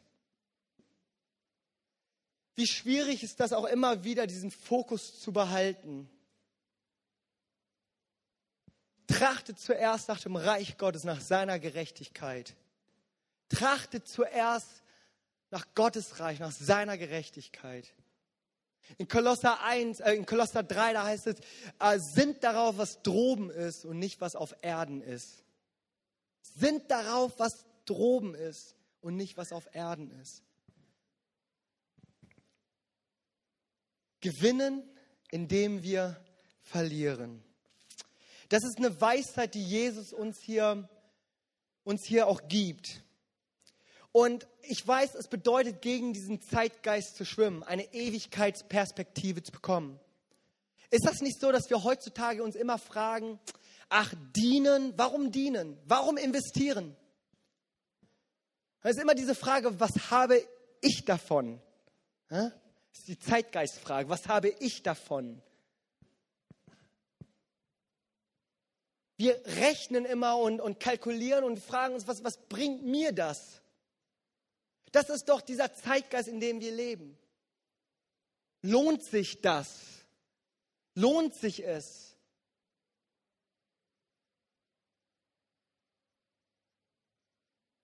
[2.57, 6.11] Wie schwierig ist das auch immer wieder, diesen Fokus zu behalten?
[9.11, 12.55] Trachtet zuerst nach dem Reich Gottes, nach seiner Gerechtigkeit.
[13.49, 14.69] Trachtet zuerst
[15.51, 17.93] nach Gottes Reich, nach seiner Gerechtigkeit.
[18.99, 21.37] In Kolosser 1, äh, in Kolosser 3, da heißt es,
[21.81, 25.45] äh, sind darauf, was droben ist und nicht was auf Erden ist.
[26.43, 30.43] Sind darauf, was droben ist und nicht was auf Erden ist.
[34.21, 34.83] Gewinnen,
[35.31, 36.23] indem wir
[36.63, 37.43] verlieren.
[38.51, 40.89] Das ist eine Weisheit, die Jesus uns hier,
[41.85, 43.05] uns hier auch gibt.
[44.11, 50.01] Und ich weiß, es bedeutet, gegen diesen Zeitgeist zu schwimmen, eine Ewigkeitsperspektive zu bekommen.
[50.91, 53.39] Ist das nicht so, dass wir heutzutage uns immer fragen,
[53.89, 55.79] ach, dienen, warum dienen?
[55.85, 56.97] Warum investieren?
[58.83, 60.43] Es ist immer diese Frage, was habe
[60.81, 61.63] ich davon?
[62.29, 65.41] Das ist die Zeitgeistfrage, was habe ich davon?
[69.21, 73.61] Wir rechnen immer und, und kalkulieren und fragen uns, was, was bringt mir das?
[74.93, 77.19] Das ist doch dieser Zeitgeist, in dem wir leben.
[78.63, 79.79] Lohnt sich das?
[80.95, 82.17] Lohnt sich es?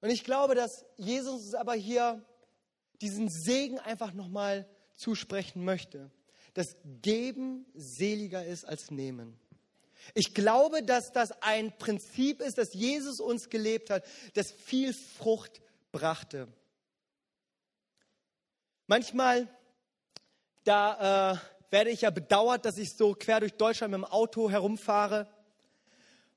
[0.00, 2.24] Und ich glaube, dass Jesus uns aber hier
[3.02, 6.10] diesen Segen einfach nochmal zusprechen möchte.
[6.54, 9.38] Dass Geben seliger ist als Nehmen.
[10.14, 14.04] Ich glaube, dass das ein Prinzip ist, das Jesus uns gelebt hat,
[14.34, 15.60] das viel Frucht
[15.92, 16.48] brachte.
[18.86, 19.48] Manchmal,
[20.64, 21.36] da äh,
[21.70, 25.26] werde ich ja bedauert, dass ich so quer durch Deutschland mit dem Auto herumfahre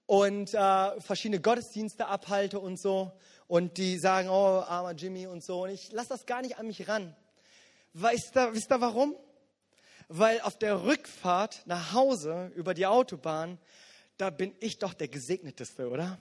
[0.06, 3.12] und äh, verschiedene Gottesdienste abhalte und so.
[3.48, 5.64] Und die sagen, oh, armer Jimmy und so.
[5.64, 7.16] Und ich lasse das gar nicht an mich ran.
[7.94, 9.16] Weißt du, wisst ihr warum?
[10.10, 13.58] Weil auf der Rückfahrt nach Hause über die Autobahn,
[14.18, 16.18] da bin ich doch der Gesegneteste, oder?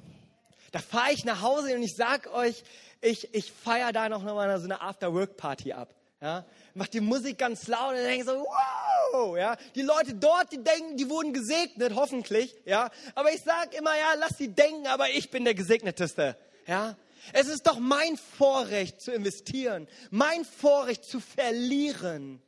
[0.70, 2.62] Da fahre ich nach Hause und ich sag euch,
[3.01, 5.95] ich, ich feiere da noch mal so eine After-Work-Party ab.
[6.20, 6.45] Ja?
[6.74, 9.57] Mach die Musik ganz laut und denke so, wow, ja.
[9.74, 12.91] Die Leute dort, die denken, die wurden gesegnet, hoffentlich, ja.
[13.14, 16.36] Aber ich sag immer, ja, lass sie denken, aber ich bin der Gesegneteste,
[16.66, 16.97] ja.
[17.32, 22.43] Es ist doch mein Vorrecht zu investieren, mein Vorrecht zu verlieren.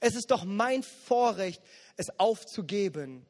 [0.00, 1.60] Es ist doch mein Vorrecht,
[1.96, 3.26] es aufzugeben,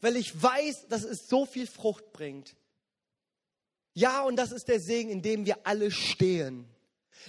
[0.00, 2.56] weil ich weiß, dass es so viel Frucht bringt.
[3.94, 6.66] Ja, und das ist der Segen, in dem wir alle stehen.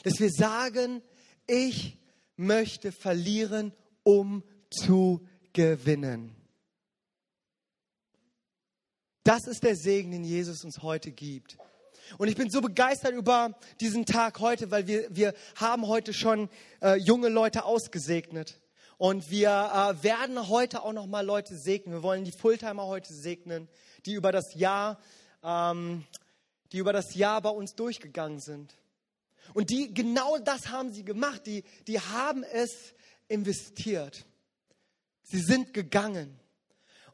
[0.03, 1.01] Dass wir sagen,
[1.45, 1.97] ich
[2.37, 6.35] möchte verlieren, um zu gewinnen.
[9.23, 11.57] Das ist der Segen, den Jesus uns heute gibt.
[12.17, 16.49] Und ich bin so begeistert über diesen Tag heute, weil wir, wir haben heute schon
[16.81, 18.59] äh, junge Leute ausgesegnet.
[18.97, 21.95] Und wir äh, werden heute auch noch mal Leute segnen.
[21.95, 23.67] Wir wollen die Fulltimer heute segnen,
[24.05, 24.99] die über das Jahr,
[25.43, 26.05] ähm,
[26.71, 28.75] die über das Jahr bei uns durchgegangen sind.
[29.53, 31.45] Und die genau das haben sie gemacht.
[31.45, 32.93] Die, die haben es
[33.27, 34.25] investiert.
[35.23, 36.39] Sie sind gegangen.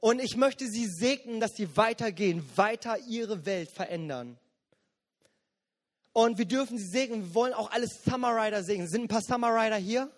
[0.02, 4.38] Und ich möchte sie segnen, dass sie weitergehen, weiter ihre Welt verändern.
[6.14, 7.24] Und wir dürfen sie segnen.
[7.24, 8.88] Wir wollen auch alle Summer Rider segnen.
[8.88, 10.12] Sind ein paar Summer Rider hier?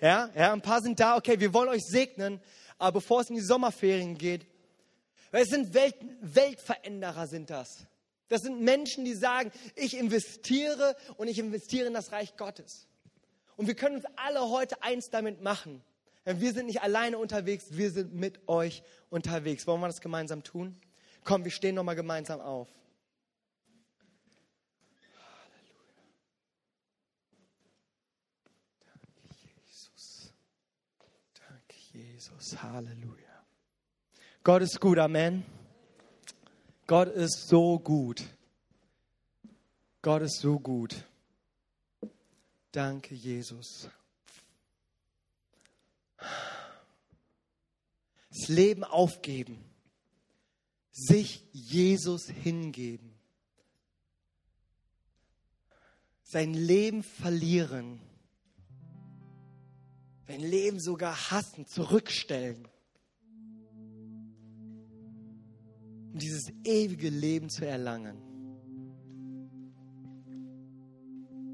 [0.00, 1.16] Ja, ja, ein paar sind da.
[1.16, 2.40] Okay, wir wollen euch segnen.
[2.78, 4.46] Aber bevor es in die Sommerferien geht,
[5.32, 7.86] weil es sind Welt, Weltveränderer sind das.
[8.28, 12.86] Das sind Menschen, die sagen, ich investiere und ich investiere in das Reich Gottes.
[13.56, 15.82] Und wir können uns alle heute eins damit machen.
[16.24, 19.66] Wir sind nicht alleine unterwegs, wir sind mit euch unterwegs.
[19.66, 20.76] Wollen wir das gemeinsam tun?
[21.24, 22.68] Komm, wir stehen nochmal gemeinsam auf.
[32.48, 32.62] Jesus.
[32.62, 33.44] Halleluja.
[34.42, 35.44] Gott ist gut, Amen.
[36.86, 38.22] Gott ist so gut.
[40.00, 41.04] Gott ist so gut.
[42.72, 43.88] Danke, Jesus.
[48.30, 49.64] Das Leben aufgeben.
[50.90, 53.14] Sich Jesus hingeben.
[56.22, 58.00] Sein Leben verlieren
[60.28, 62.68] dein Leben sogar hassen, zurückstellen,
[66.12, 68.18] um dieses ewige Leben zu erlangen.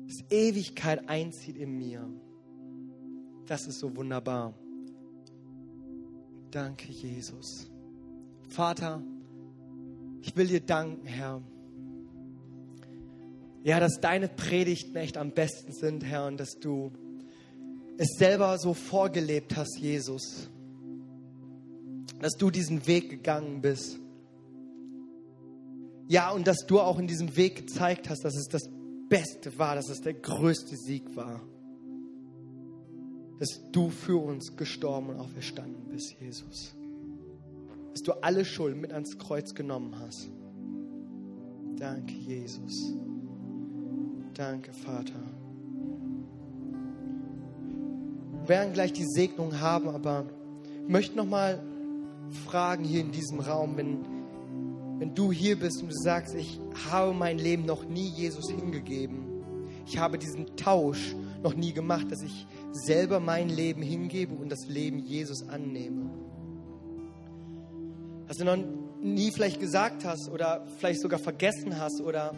[0.08, 2.10] Dass Ewigkeit einzieht in mir.
[3.46, 4.54] Das ist so wunderbar.
[6.50, 7.70] Danke, Jesus.
[8.48, 9.02] Vater,
[10.20, 11.42] ich will dir danken, Herr.
[13.62, 16.92] Ja, dass deine Predigten echt am besten sind, Herr, und dass du
[17.98, 20.48] es selber so vorgelebt hast, Jesus.
[22.20, 23.98] Dass du diesen Weg gegangen bist.
[26.08, 28.68] Ja, und dass du auch in diesem Weg gezeigt hast, dass es das
[29.08, 31.40] Beste war, dass es der größte Sieg war.
[33.38, 36.74] Dass du für uns gestorben und auferstanden bist, Jesus.
[37.92, 40.30] Dass du alle Schuld mit ans Kreuz genommen hast.
[41.76, 42.92] Danke, Jesus.
[44.34, 45.33] Danke, Vater.
[48.48, 50.26] Werden gleich die Segnung haben, aber
[50.82, 51.62] ich möchte noch mal
[52.46, 54.04] fragen hier in diesem Raum, wenn,
[54.98, 59.24] wenn du hier bist und du sagst, ich habe mein Leben noch nie Jesus hingegeben.
[59.86, 64.66] ich habe diesen Tausch noch nie gemacht, dass ich selber mein Leben hingebe und das
[64.66, 66.10] Leben Jesus annehme.
[68.26, 68.56] Was du noch
[69.02, 72.34] nie vielleicht gesagt hast oder vielleicht sogar vergessen hast oder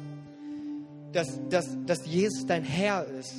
[1.13, 3.35] dass, dass, dass Jesus dein Herr ist.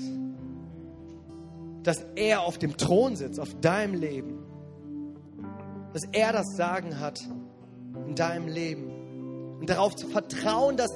[1.88, 4.40] Dass er auf dem Thron sitzt, auf deinem Leben.
[5.94, 7.22] Dass er das Sagen hat
[8.06, 9.58] in deinem Leben.
[9.62, 10.92] Und darauf zu vertrauen, dass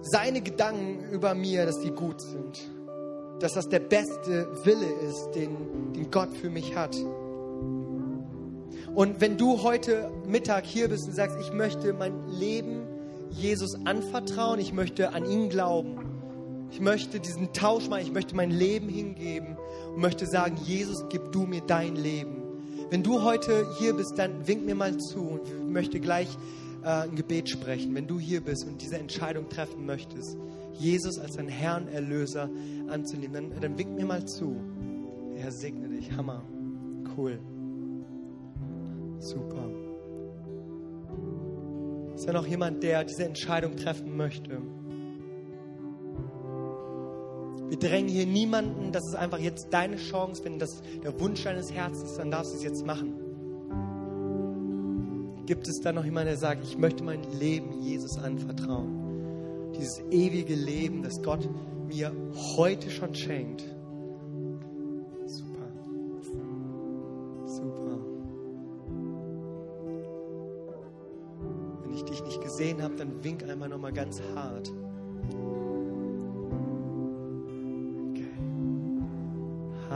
[0.00, 2.58] seine Gedanken über mir, dass die gut sind.
[3.40, 6.96] Dass das der beste Wille ist, den, den Gott für mich hat.
[8.94, 12.86] Und wenn du heute Mittag hier bist und sagst, ich möchte mein Leben
[13.28, 16.09] Jesus anvertrauen, ich möchte an ihn glauben,
[16.70, 19.56] ich möchte diesen Tausch machen, ich möchte mein Leben hingeben
[19.94, 22.36] und möchte sagen, Jesus, gib du mir dein Leben.
[22.90, 26.28] Wenn du heute hier bist, dann wink mir mal zu und ich möchte gleich
[26.82, 27.94] äh, ein Gebet sprechen.
[27.94, 30.36] Wenn du hier bist und diese Entscheidung treffen möchtest,
[30.78, 32.48] Jesus als deinen Herrn, Erlöser
[32.88, 34.56] anzunehmen, dann, dann wink mir mal zu.
[35.36, 36.10] Herr, segne dich.
[36.12, 36.42] Hammer.
[37.16, 37.38] Cool.
[39.18, 39.68] Super.
[42.14, 44.60] Ist da noch jemand, der diese Entscheidung treffen möchte?
[47.70, 50.44] Wir drängen hier niemanden, das ist einfach jetzt deine Chance.
[50.44, 53.14] Wenn das der Wunsch deines Herzens ist, dann darfst du es jetzt machen.
[55.46, 59.72] Gibt es da noch jemanden, der sagt, ich möchte mein Leben Jesus anvertrauen?
[59.76, 61.48] Dieses ewige Leben, das Gott
[61.86, 62.12] mir
[62.56, 63.62] heute schon schenkt.
[65.26, 65.68] Super.
[67.46, 67.98] Super.
[71.84, 74.72] Wenn ich dich nicht gesehen habe, dann wink einmal noch mal ganz hart.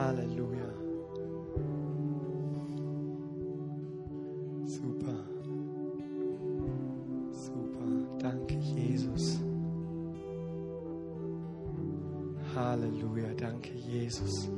[0.05, 0.69] Halleluja.
[4.67, 5.17] Super.
[7.33, 8.19] Super.
[8.19, 9.41] Danke, Jesus.
[12.55, 13.33] Halleluja.
[13.39, 14.51] Danke, Jesus.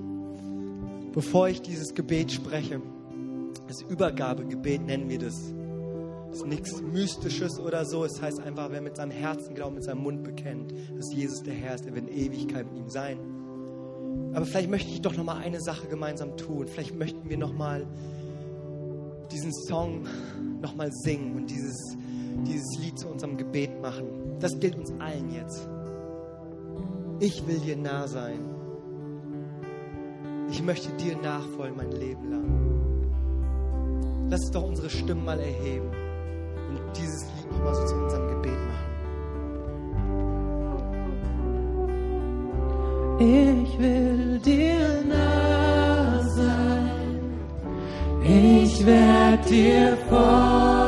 [1.13, 2.83] Bevor ich dieses Gebet spreche,
[3.69, 5.55] das Übergabegebet nennen wir das.
[6.31, 8.05] Das ist nichts Mystisches oder so.
[8.05, 11.55] Es heißt einfach, wer mit seinem Herzen glaubt, mit seinem Mund bekennt, dass Jesus der
[11.55, 13.36] Herr ist, der wird in Ewigkeit mit ihm sein.
[14.37, 16.69] Aber vielleicht möchte ich doch noch mal eine Sache gemeinsam tun.
[16.69, 17.87] Vielleicht möchten wir noch mal
[19.33, 20.07] diesen Song
[20.61, 21.97] noch mal singen und dieses,
[22.47, 24.37] dieses Lied zu unserem Gebet machen.
[24.39, 25.67] Das gilt uns allen jetzt.
[27.19, 28.41] Ich will dir nah sein.
[30.51, 32.45] Ich möchte dir nachfolgen mein Leben lang.
[34.29, 38.66] Lass doch unsere Stimmen mal erheben und dieses Lied nochmal so zu unserem Gebet
[43.19, 47.19] Ich will dir nah sein,
[48.23, 50.86] ich werd dir folgen,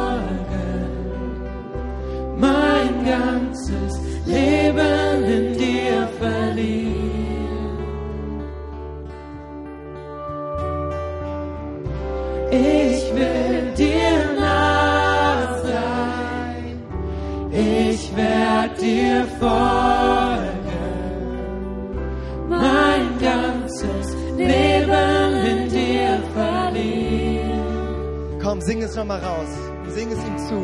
[28.89, 29.49] es nochmal raus.
[29.89, 30.61] Sing es ihm zu.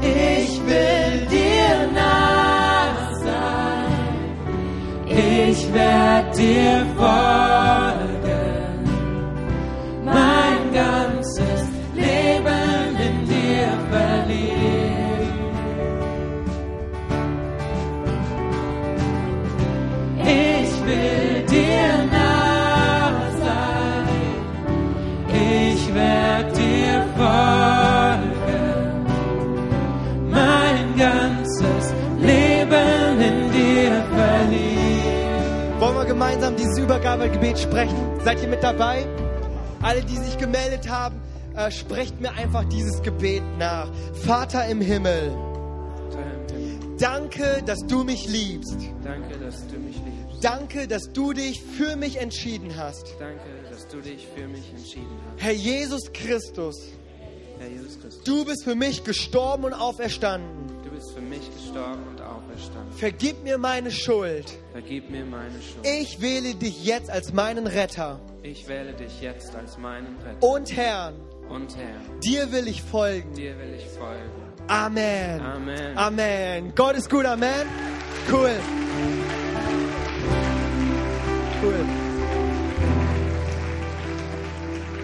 [0.00, 3.92] Ich will dir nah sein,
[5.06, 7.51] ich werd dir folgen,
[36.82, 37.96] Übergabegebet sprechen?
[38.24, 39.06] Seid ihr mit dabei?
[39.82, 41.20] Alle, die sich gemeldet haben,
[41.54, 43.88] äh, sprecht mir einfach dieses Gebet nach.
[44.24, 45.32] Vater im Himmel,
[46.98, 48.76] danke, dass du mich liebst.
[49.04, 50.44] Danke, dass du mich liebst.
[50.44, 53.14] Danke, dass du dich für mich entschieden hast.
[53.18, 55.42] Danke, dass du dich für mich entschieden hast.
[55.42, 56.76] Herr Jesus Christus,
[57.58, 60.48] Herr Jesus Christus, du bist für mich gestorben und auferstanden.
[60.82, 62.92] du bist für mich gestorben auferstanden.
[62.96, 64.46] Vergib mir meine Schuld.
[64.72, 65.86] Vergib mir meine Schuld.
[65.86, 70.76] Ich wähle dich jetzt als meinen Retter Ich wähle dich jetzt als meinen Retter und
[70.76, 71.14] Herrn.
[71.48, 71.96] und Herr.
[72.22, 73.32] Dir will ich folgen.
[73.34, 74.30] Dir will ich folgen.
[74.68, 75.40] Amen.
[75.40, 75.98] Amen.
[75.98, 76.72] Amen.
[76.74, 77.66] Gott ist gut, Amen.
[78.30, 78.50] Cool.
[81.62, 82.11] Cool.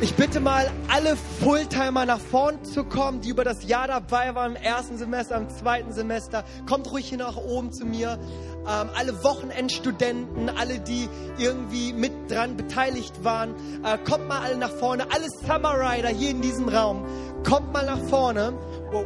[0.00, 4.54] Ich bitte mal alle Fulltimer nach vorn zu kommen, die über das Jahr dabei waren,
[4.54, 6.44] im ersten Semester, im zweiten Semester.
[6.68, 8.16] Kommt ruhig hier nach oben zu mir.
[8.60, 14.70] Ähm, alle Wochenendstudenten, alle, die irgendwie mit dran beteiligt waren, äh, kommt mal alle nach
[14.70, 15.04] vorne.
[15.12, 17.04] Alle Summer Rider hier in diesem Raum,
[17.42, 18.52] kommt mal nach vorne.
[18.92, 19.04] Wow.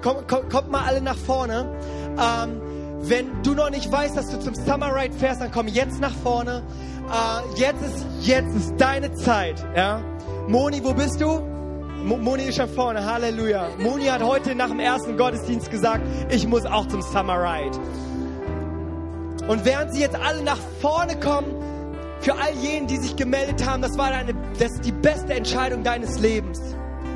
[0.00, 1.76] Kommt, kommt, kommt mal alle nach vorne.
[2.16, 2.60] Ähm,
[3.00, 6.14] wenn du noch nicht weißt, dass du zum Summer Ride fährst, dann komm jetzt nach
[6.22, 6.62] vorne.
[7.10, 9.64] Äh, jetzt ist jetzt ist deine Zeit.
[9.74, 10.02] Ja?
[10.50, 11.28] Moni, wo bist du?
[12.02, 13.06] Mo Moni ist schon vorne.
[13.06, 13.68] Halleluja.
[13.78, 17.78] Moni hat heute nach dem ersten Gottesdienst gesagt, ich muss auch zum Summer Ride.
[19.46, 21.54] Und während sie jetzt alle nach vorne kommen,
[22.18, 25.84] für all jenen, die sich gemeldet haben, das war eine, das ist die beste Entscheidung
[25.84, 26.60] deines Lebens.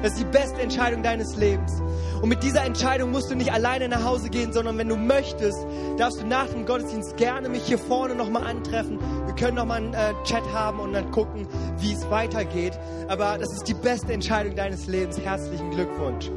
[0.05, 1.81] Das ist die beste Entscheidung deines Lebens.
[2.21, 5.57] Und mit dieser Entscheidung musst du nicht alleine nach Hause gehen, sondern wenn du möchtest,
[5.97, 8.99] darfst du nach dem Gottesdienst gerne mich hier vorne nochmal antreffen.
[9.25, 11.49] Wir können nochmal einen äh, Chat haben und dann gucken,
[11.79, 12.79] wie es weitergeht.
[13.09, 15.19] Aber das ist die beste Entscheidung deines Lebens.
[15.19, 16.31] Herzlichen Glückwunsch.